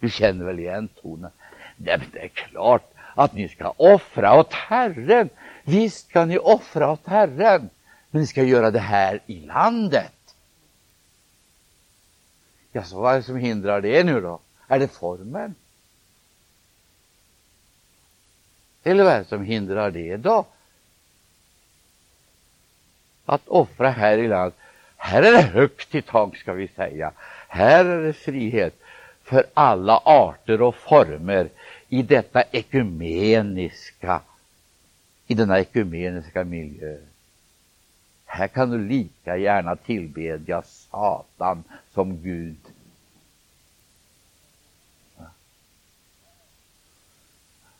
Du 0.00 0.10
känner 0.10 0.44
väl 0.44 0.58
igen 0.58 0.88
tonen? 0.88 1.30
Det 1.76 1.90
är 1.90 2.28
klart 2.28 2.92
att 3.14 3.34
ni 3.34 3.48
ska 3.48 3.72
offra 3.76 4.38
åt 4.38 4.52
Herren. 4.52 5.28
Visst 5.64 6.08
ska 6.08 6.24
ni 6.24 6.38
offra 6.38 6.90
åt 6.90 7.06
Herren, 7.06 7.70
men 8.10 8.20
ni 8.20 8.26
ska 8.26 8.42
göra 8.42 8.70
det 8.70 8.80
här 8.80 9.20
i 9.26 9.40
landet. 9.40 10.12
Ja, 12.72 12.84
så 12.84 13.00
vad 13.00 13.12
är 13.12 13.16
det 13.16 13.22
som 13.22 13.36
hindrar 13.36 13.80
det 13.80 14.04
nu 14.04 14.20
då? 14.20 14.40
Är 14.68 14.78
det 14.78 14.88
formen? 14.88 15.54
Eller 18.82 19.04
vad 19.04 19.12
är 19.12 19.18
det 19.18 19.24
som 19.24 19.44
hindrar 19.44 19.90
det 19.90 20.16
då? 20.16 20.46
Att 23.24 23.48
offra 23.48 23.90
här 23.90 24.18
i 24.18 24.28
landet. 24.28 24.58
Här 24.96 25.22
är 25.22 25.32
det 25.32 25.42
högt 25.42 25.94
i 25.94 26.02
tak 26.02 26.36
ska 26.36 26.52
vi 26.52 26.68
säga. 26.68 27.12
Här 27.48 27.84
är 27.84 28.02
det 28.02 28.12
frihet 28.12 28.80
för 29.22 29.46
alla 29.54 29.96
arter 29.96 30.62
och 30.62 30.74
former 30.74 31.48
i 31.88 32.02
detta 32.02 32.42
ekumeniska, 32.42 34.20
i 35.26 35.34
denna 35.34 35.60
ekumeniska 35.60 36.44
miljö. 36.44 36.98
Här 38.32 38.48
kan 38.48 38.70
du 38.70 38.78
lika 38.88 39.36
gärna 39.36 39.76
tillbedja 39.76 40.62
Satan 40.62 41.64
som 41.94 42.22
Gud. 42.22 42.56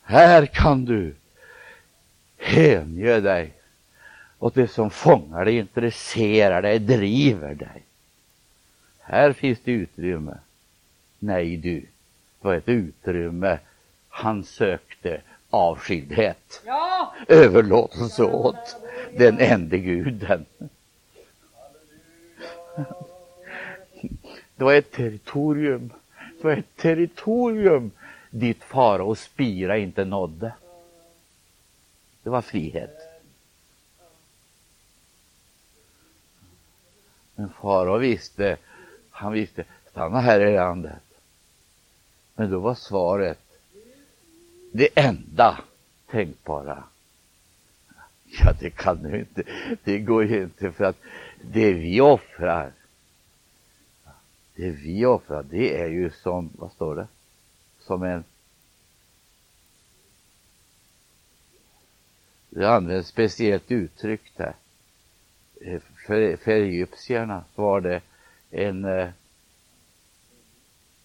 Här 0.03 0.47
kan 0.47 0.85
du 0.85 1.15
hänge 2.39 3.21
dig 3.21 3.53
åt 4.39 4.55
det 4.55 4.69
som 4.69 4.91
fångar 4.91 5.45
dig, 5.45 5.57
intresserar 5.57 6.63
dig, 6.63 6.79
driver 6.79 7.55
dig. 7.55 7.83
Här 9.01 9.33
finns 9.33 9.59
det 9.65 9.73
utrymme. 9.73 10.39
Nej 11.19 11.57
du, 11.57 11.81
det 11.81 11.89
var 12.41 12.55
ett 12.55 12.69
utrymme 12.69 13.59
han 14.09 14.45
sökte 14.45 14.90
avskildhet, 15.51 16.63
ja. 16.67 17.15
överlåtelse 17.29 18.23
åt 18.25 18.77
den 19.17 19.39
enda 19.39 19.77
guden. 19.77 20.47
Det 24.57 24.65
var 24.65 24.75
ett 24.75 24.93
territorium, 24.93 25.93
det 26.39 26.45
var 26.45 26.53
ett 26.53 26.77
territorium 26.77 27.91
dit 28.31 28.63
farao 28.63 29.15
spira 29.15 29.79
inte 29.79 30.05
nådde. 30.05 30.53
Det 32.23 32.31
var 32.31 32.43
frihet. 32.43 32.99
Men 37.35 37.49
farao 37.49 37.99
visste, 37.99 38.57
han 39.11 39.33
visste, 39.33 39.65
stanna 39.91 40.21
här 40.21 40.41
i 40.41 40.57
landet. 40.57 41.03
Men 42.35 42.51
då 42.51 42.59
var 42.59 42.75
svaret 42.75 43.50
det 44.73 44.89
enda 44.95 45.61
tänkbara. 46.11 46.85
Ja, 48.27 48.53
det 48.61 48.71
kan 48.71 49.03
du 49.03 49.19
inte. 49.19 49.43
Det 49.85 49.99
går 49.99 50.25
ju 50.25 50.43
inte 50.43 50.73
för 50.73 50.85
att 50.85 50.97
det 51.43 51.73
vi 51.73 52.01
offrar, 52.01 52.73
det 54.55 54.71
vi 54.71 55.07
offrar, 55.07 55.43
det 55.43 55.81
är 55.81 55.89
ju 55.89 56.11
som, 56.11 56.51
vad 56.59 56.73
står 56.73 56.97
det? 56.97 57.07
Som 57.79 58.03
en 58.03 58.25
Det 62.51 62.71
används 62.71 63.09
speciellt 63.09 63.71
uttryck 63.71 64.33
där. 64.37 64.55
Eh, 65.61 65.81
för, 66.07 66.37
för 66.37 66.51
egyptierna 66.51 67.45
var 67.55 67.81
det 67.81 68.01
en, 68.51 68.85
eh, 68.85 69.09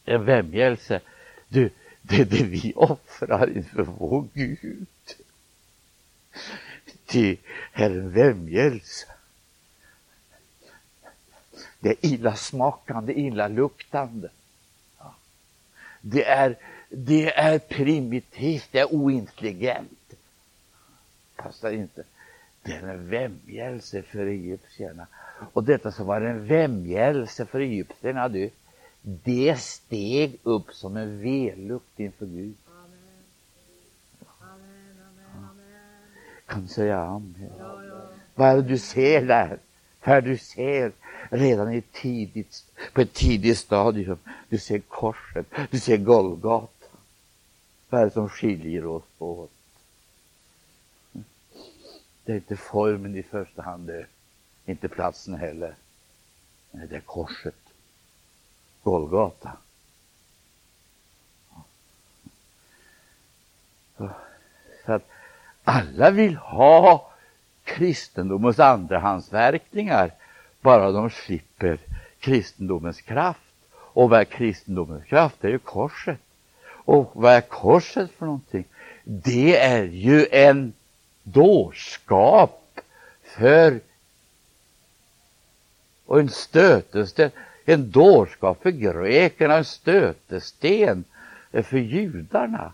en 0.05 0.25
vämjelse. 0.25 1.01
Du, 1.47 1.69
det 2.07 2.21
är 2.21 2.25
det 2.25 2.43
vi 2.43 2.73
offrar 2.75 3.57
inför 3.57 3.83
vår 3.83 4.27
Gud. 4.33 4.87
Det 7.11 7.37
är 7.73 7.89
en 7.89 8.11
vämjelse. 8.11 9.07
Det 11.79 11.89
är 11.89 12.05
illasmakande, 12.05 13.13
illaluktande. 13.13 14.29
Det 16.01 16.25
är, 16.25 16.57
det 16.89 17.33
är 17.33 17.59
primitivt, 17.59 18.67
det 18.71 18.79
är 18.79 18.93
ointelligent. 18.93 20.13
Passar 21.35 21.71
inte. 21.71 22.03
Det 22.61 22.71
är 22.71 22.87
en 22.87 23.09
vämjelse 23.09 24.01
för 24.01 24.25
egyptierna. 24.25 25.07
Och 25.53 25.63
detta 25.63 25.91
som 25.91 26.05
var 26.05 26.21
en 26.21 26.47
vämjelse 26.47 27.45
för 27.45 27.59
egyptierna, 27.59 28.29
du, 28.29 28.49
det 29.05 29.59
steg 29.59 30.39
upp 30.43 30.73
som 30.73 30.97
en 30.97 31.21
vellukt 31.21 31.99
inför 31.99 32.25
Gud. 32.25 32.55
Kan 36.45 36.61
du 36.61 36.67
säga 36.67 36.99
amen? 36.99 37.51
Ja, 37.59 37.83
ja. 37.83 38.07
Vad 38.35 38.49
är 38.49 38.55
det 38.55 38.61
du 38.61 38.77
ser 38.77 39.21
där? 39.25 39.59
Vad 40.03 40.23
du 40.23 40.37
ser 40.37 40.91
redan 41.29 41.73
i 41.73 41.81
tidigt, 41.81 42.65
på 42.93 43.01
ett 43.01 43.13
tidigt 43.13 43.57
stadium? 43.57 44.17
Du 44.49 44.57
ser 44.57 44.79
korset, 44.79 45.47
du 45.71 45.79
ser 45.79 45.97
Golgata. 45.97 46.87
Vad 47.89 48.01
är 48.01 48.05
det 48.05 48.11
som 48.11 48.29
skiljer 48.29 48.85
oss 48.85 49.03
åt? 49.17 49.51
Det 52.23 52.31
är 52.31 52.35
inte 52.35 52.57
formen 52.57 53.15
i 53.15 53.23
första 53.23 53.61
hand, 53.61 53.87
det 53.87 54.05
inte 54.65 54.87
platsen 54.87 55.35
heller. 55.35 55.75
Nej, 56.71 56.87
det 56.87 56.95
är 56.95 57.01
korset. 57.01 57.64
Golgata. 58.85 59.51
Så 64.85 64.91
att 64.91 65.09
alla 65.63 66.11
vill 66.11 66.35
ha 66.35 67.11
kristendomens 67.63 68.59
andrahandsverkningar, 68.59 70.11
bara 70.61 70.91
de 70.91 71.09
slipper 71.09 71.79
kristendomens 72.19 73.01
kraft. 73.01 73.39
Och 73.75 74.09
vad 74.09 74.19
är 74.19 74.25
kristendomens 74.25 75.03
kraft? 75.03 75.35
Det 75.41 75.47
är 75.47 75.51
ju 75.51 75.59
korset. 75.59 76.19
Och 76.67 77.11
vad 77.13 77.33
är 77.33 77.41
korset 77.41 78.11
för 78.11 78.25
någonting? 78.25 78.65
Det 79.03 79.57
är 79.57 79.83
ju 79.83 80.27
en 80.31 80.73
dårskap 81.23 82.79
för 83.23 83.79
och 86.05 86.19
en 86.19 86.29
stötestöt 86.29 87.33
en 87.65 87.91
dårskap 87.91 88.63
för 88.63 88.71
grekerna, 88.71 89.57
en 89.57 89.65
stötesten 89.65 91.03
för 91.51 91.77
judarna. 91.77 92.73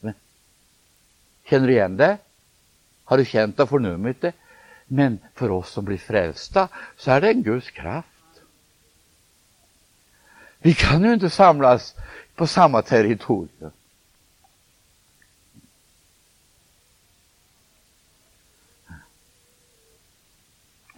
Men, 0.00 0.14
känner 1.44 1.66
du 1.66 1.72
igen 1.72 1.96
det? 1.96 2.18
Har 3.04 3.18
du 3.18 3.24
känt 3.24 3.60
och 3.60 3.68
förnummit 3.68 4.20
det? 4.20 4.32
Men 4.86 5.18
för 5.34 5.50
oss 5.50 5.70
som 5.70 5.84
blir 5.84 5.98
frälsta 5.98 6.68
så 6.96 7.10
är 7.10 7.20
det 7.20 7.28
en 7.28 7.42
Guds 7.42 7.70
kraft. 7.70 8.06
Vi 10.58 10.74
kan 10.74 11.04
ju 11.04 11.12
inte 11.12 11.30
samlas 11.30 11.94
på 12.34 12.46
samma 12.46 12.82
territorium. 12.82 13.70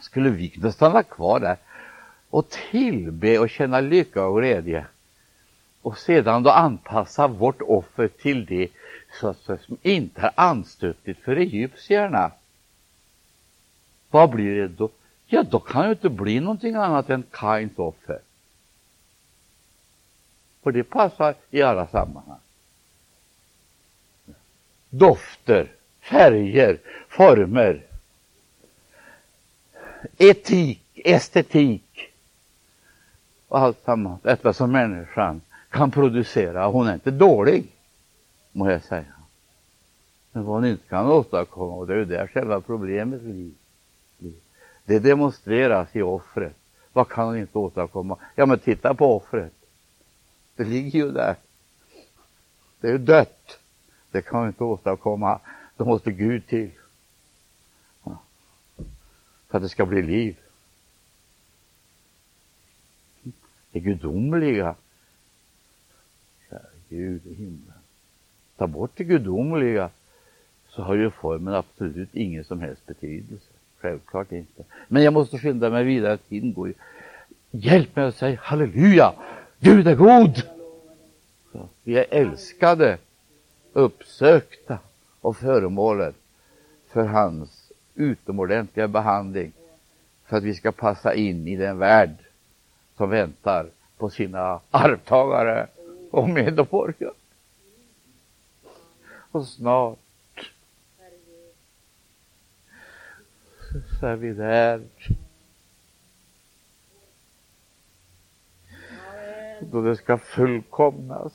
Skulle 0.01 0.31
vi 0.31 0.49
kunna 0.49 0.73
stanna 0.73 1.03
kvar 1.03 1.41
där 1.41 1.57
och 2.33 2.49
tillbe 2.49 3.39
och 3.39 3.51
känna 3.51 3.81
lycka 3.81 4.27
och 4.27 4.41
glädje. 4.41 4.87
Och 5.83 5.99
sedan 5.99 6.43
då 6.43 6.51
anpassa 6.51 7.29
vårt 7.29 7.63
offer 7.63 8.09
till 8.09 8.47
det 8.47 8.69
så 9.21 9.35
som 9.35 9.77
inte 9.83 10.21
är 10.21 10.33
anstötligt 10.35 11.21
för 11.21 11.37
egyptierna. 11.37 12.31
Vad 14.11 14.31
blir 14.31 14.55
det 14.55 14.69
då? 14.69 14.91
Ja, 15.27 15.43
då 15.43 15.59
kan 15.59 15.85
det 15.85 15.91
inte 15.91 16.09
bli 16.09 16.41
någonting 16.41 16.75
annat 16.75 17.11
än 17.11 17.25
Kains 17.31 17.79
offer. 17.79 18.19
För 20.63 20.73
det 20.73 20.85
passar 20.85 21.35
i 21.51 21.63
alla 21.63 21.87
sammanhang. 21.87 22.39
Dofter, 24.91 25.73
färger, 26.01 26.79
former, 27.09 27.83
etik, 30.19 30.83
estetik, 30.95 31.83
och 33.53 33.59
allt 33.59 33.89
annat, 33.89 34.23
detta 34.23 34.53
som 34.53 34.73
människan 34.73 35.41
kan 35.71 35.91
producera. 35.91 36.67
Hon 36.67 36.87
är 36.87 36.95
inte 36.95 37.11
dålig, 37.11 37.73
må 38.53 38.71
jag 38.71 38.83
säga. 38.83 39.15
Men 40.33 40.45
vad 40.45 40.55
hon 40.55 40.65
inte 40.65 40.89
kan 40.89 41.07
åstadkomma, 41.07 41.75
och 41.75 41.87
det 41.87 41.95
är 41.95 41.99
ju 41.99 42.05
där 42.05 42.27
själva 42.27 42.61
problemet 42.61 43.23
ligger. 43.23 43.53
Det 44.85 44.99
demonstreras 44.99 45.97
i 45.97 46.03
offret. 46.03 46.57
Vad 46.93 47.09
kan 47.09 47.27
hon 47.27 47.39
inte 47.39 47.59
åstadkomma? 47.59 48.17
Ja, 48.35 48.47
men 48.47 48.59
titta 48.59 48.95
på 48.95 49.17
offret. 49.17 49.53
Det 50.57 50.65
ligger 50.65 50.99
ju 50.99 51.11
där. 51.11 51.37
Det 52.81 52.87
är 52.87 52.93
ju 52.93 52.99
dött. 52.99 53.59
Det 54.11 54.23
kan 54.23 54.39
hon 54.39 54.49
inte 54.49 54.65
åstadkomma. 54.65 55.41
Då 55.77 55.85
måste 55.85 56.13
Gud 56.13 56.47
till. 56.47 56.71
För 59.49 59.57
att 59.57 59.63
det 59.63 59.69
ska 59.69 59.87
bli 59.87 60.03
liv. 60.03 60.37
Det 63.73 63.81
gudomliga. 63.81 64.75
Gud 66.89 67.27
i 67.27 67.35
himlen. 67.35 67.73
Ta 68.57 68.67
bort 68.67 68.91
det 68.95 69.05
gudomliga 69.05 69.91
så 70.69 70.83
har 70.83 70.95
ju 70.95 71.11
formen 71.11 71.55
absolut 71.55 72.15
ingen 72.15 72.45
som 72.45 72.61
helst 72.61 72.87
betydelse. 72.87 73.51
Självklart 73.81 74.33
inte. 74.33 74.65
Men 74.89 75.03
jag 75.03 75.13
måste 75.13 75.39
skynda 75.39 75.71
mig 75.71 75.85
vidare, 75.85 76.17
tiden 76.17 76.53
går 76.53 76.69
ju. 76.69 76.75
Hjälp 77.51 77.97
mig 77.97 78.05
att 78.05 78.17
säga 78.17 78.39
halleluja, 78.43 79.13
Gud 79.59 79.89
är 79.89 79.95
god. 79.95 80.43
Så, 81.53 81.69
vi 81.83 81.99
är 81.99 82.07
älskade, 82.11 82.99
uppsökta 83.73 84.79
och 85.21 85.37
föremålet 85.37 86.15
för 86.89 87.05
hans 87.05 87.73
utomordentliga 87.95 88.89
behandling 88.89 89.53
för 90.27 90.37
att 90.37 90.43
vi 90.43 90.55
ska 90.55 90.73
passa 90.73 91.15
in 91.15 91.49
i 91.49 91.57
den 91.57 91.79
värld 91.79 92.15
som 93.03 93.11
väntar 93.11 93.71
på 93.97 94.11
sina 94.11 94.61
arvtagare 94.71 95.67
och 96.11 96.29
medborgare. 96.29 97.15
Och 99.33 99.47
snart 99.47 100.53
så 104.01 104.07
är 104.07 104.17
vi 104.17 104.33
där. 104.33 104.83
Då 109.61 109.83
det 109.83 109.97
ska 109.97 110.19
fullkomnas 110.19 111.33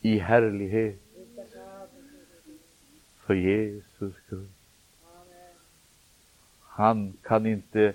i 0.00 0.18
härlighet 0.18 1.00
för 3.26 3.34
Jesus 3.34 4.14
skull. 4.26 4.48
Han 6.62 7.12
kan 7.22 7.46
inte 7.46 7.94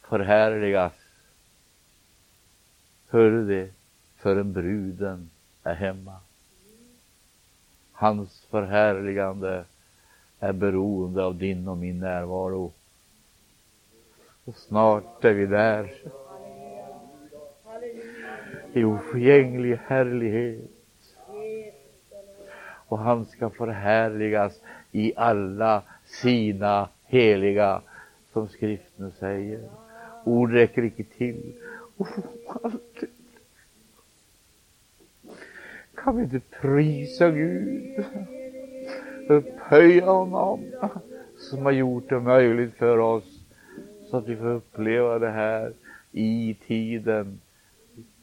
förhärligas, 0.00 0.92
hör 3.14 3.30
det, 3.30 3.70
förrän 4.16 4.52
bruden 4.52 5.30
är 5.62 5.74
hemma. 5.74 6.16
Hans 7.92 8.46
förhärligande 8.50 9.64
är 10.40 10.52
beroende 10.52 11.24
av 11.24 11.36
din 11.36 11.68
och 11.68 11.78
min 11.78 12.00
närvaro. 12.00 12.72
Och 14.44 14.56
snart 14.56 15.24
är 15.24 15.32
vi 15.32 15.46
där. 15.46 15.94
I 18.72 18.84
oförgänglig 18.84 19.78
härlighet. 19.86 20.70
Och 22.88 22.98
han 22.98 23.24
ska 23.24 23.50
förhärligas 23.50 24.60
i 24.92 25.12
alla 25.16 25.82
sina 26.04 26.88
heliga, 27.04 27.82
som 28.32 28.48
skriften 28.48 29.12
säger. 29.12 29.68
Ord 30.24 30.52
räcker 30.52 30.82
icke 30.82 31.04
till. 31.04 31.54
Oh, 31.96 32.08
kan 35.94 36.16
vi 36.16 36.22
inte 36.22 36.40
prisa 36.40 37.30
Gud? 37.30 38.04
upphöja 39.28 40.06
honom 40.06 40.64
som 41.38 41.64
har 41.64 41.72
gjort 41.72 42.08
det 42.08 42.20
möjligt 42.20 42.74
för 42.74 42.98
oss 42.98 43.40
så 44.10 44.16
att 44.16 44.28
vi 44.28 44.36
får 44.36 44.46
uppleva 44.46 45.18
det 45.18 45.30
här 45.30 45.72
i 46.12 46.56
tiden. 46.66 47.40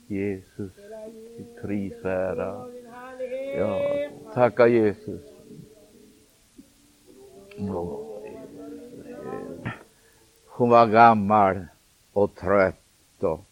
Jesus, 0.07 0.71
vi 1.37 1.45
pris 1.61 2.05
ära. 2.05 2.67
Ja, 3.57 3.81
tacka 4.33 4.67
Jesus. 4.67 5.21
Hon 10.45 10.69
var 10.69 10.87
gammal 10.87 11.65
och 12.13 12.35
trött 12.35 12.75
och 13.19 13.45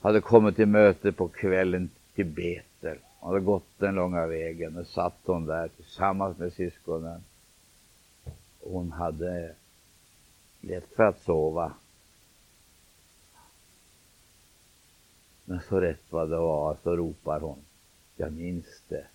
hade 0.00 0.20
kommit 0.20 0.56
till 0.56 0.66
möte 0.66 1.12
på 1.12 1.28
kvällen 1.28 1.90
till 2.14 2.26
Betel. 2.26 2.98
Hon 3.18 3.32
hade 3.32 3.44
gått 3.44 3.78
den 3.78 3.94
långa 3.94 4.26
vägen 4.26 4.76
och 4.76 4.86
satt 4.86 5.18
hon 5.24 5.46
där 5.46 5.68
tillsammans 5.68 6.38
med 6.38 6.52
syskonen. 6.52 7.24
Hon 8.60 8.92
hade 8.92 9.54
lätt 10.60 10.94
för 10.96 11.02
att 11.02 11.22
sova. 11.22 11.72
Men 15.44 15.60
så 15.68 15.80
rätt 15.80 16.02
vad 16.10 16.30
det 16.30 16.36
var 16.36 16.76
så 16.82 16.96
ropar 16.96 17.40
hon. 17.40 17.58
Jag 18.16 18.32
minns 18.32 18.82
det. 18.88 19.06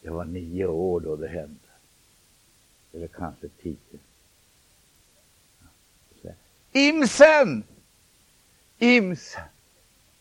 Jag 0.00 0.12
var 0.12 0.24
nio 0.24 0.66
år 0.66 1.00
då 1.00 1.16
det 1.16 1.28
hände. 1.28 1.68
Eller 2.92 3.06
kanske 3.06 3.48
tio. 3.48 3.98
Imsen! 6.72 7.64
Ims, 8.78 9.36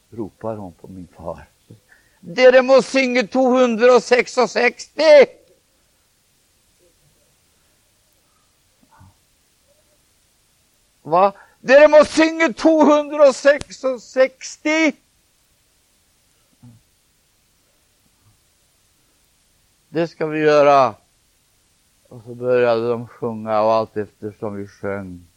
ropar 0.10 0.56
hon 0.56 0.74
på 0.74 0.88
min 0.88 1.08
far. 1.08 1.46
Dere 2.20 2.62
må 2.62 2.82
synge 2.82 3.28
266. 3.28 4.90
Va? 11.04 11.34
Dere 11.62 11.88
må 11.88 12.06
synge 12.06 12.54
266. 12.54 14.96
Det 19.90 20.08
ska 20.08 20.26
vi 20.26 20.40
göra. 20.40 20.96
Och 22.10 22.22
så 22.24 22.36
började 22.36 22.90
de 22.90 23.08
sjunga 23.08 23.62
och 23.62 23.74
allt 23.74 23.98
eftersom 23.98 24.56
vi 24.56 24.68
sjöng 24.68 25.28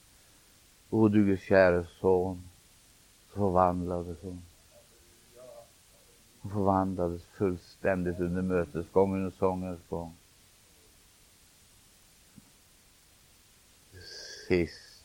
O 0.90 1.08
du 1.08 1.24
Guds 1.24 1.42
käre 1.42 1.86
son, 2.00 2.47
förvandlades 3.38 4.18
hon. 4.22 4.42
Hon 6.40 6.52
förvandlades 6.52 7.22
fullständigt 7.24 8.20
under 8.20 8.42
mötesgången 8.42 9.26
och 9.26 9.32
sångens 9.32 9.80
gång. 9.88 10.14
Sist 14.48 15.04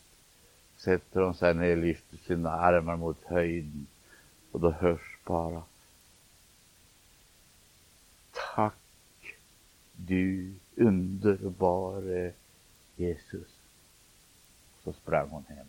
sätter 0.76 1.20
hon 1.20 1.34
sig 1.34 1.54
ner, 1.54 1.76
lyfter 1.76 2.16
sina 2.16 2.50
armar 2.50 2.96
mot 2.96 3.24
höjden 3.24 3.86
och 4.52 4.60
då 4.60 4.70
hörs 4.70 5.18
bara 5.24 5.62
Tack 8.54 8.74
du 9.92 10.54
underbare 10.76 12.32
Jesus. 12.96 13.48
Så 14.84 14.92
sprang 14.92 15.28
hon 15.28 15.44
hem. 15.48 15.66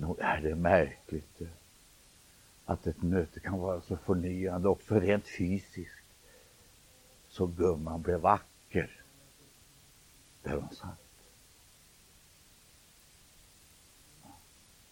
Nog 0.00 0.18
är 0.20 0.40
det 0.40 0.54
märkligt 0.54 1.40
eh, 1.40 1.48
att 2.64 2.86
ett 2.86 3.02
möte 3.02 3.40
kan 3.40 3.58
vara 3.58 3.80
så 3.80 3.96
förnyande 3.96 4.68
också 4.68 5.00
rent 5.00 5.28
fysiskt. 5.28 6.04
Så 7.28 7.46
gumman 7.46 8.02
blev 8.02 8.20
vacker 8.20 9.02
där 10.42 10.56
hon 10.56 10.74
satt. 10.74 10.98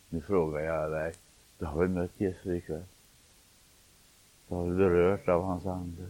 Nu 0.09 0.21
frågar 0.21 0.61
jag 0.61 0.91
dig, 0.91 1.15
du 1.59 1.65
har 1.65 1.81
väl 1.81 1.89
mött 1.89 2.21
Jesus 2.21 2.47
ikväll? 2.47 2.85
Du 4.49 4.55
har 4.55 4.65
väl 4.65 4.77
berört 4.77 5.29
av 5.29 5.43
hans 5.43 5.67
ande? 5.67 6.09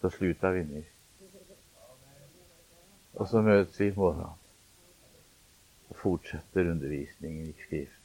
Då 0.00 0.10
slutar 0.10 0.50
vi 0.52 0.64
nu. 0.64 0.84
Och 3.12 3.28
så 3.28 3.42
möts 3.42 3.80
vi 3.80 3.88
imorgon 3.88 4.30
fortsätter 6.02 6.66
undervisningen 6.66 7.46
i 7.46 7.52
skrift. 7.66 8.01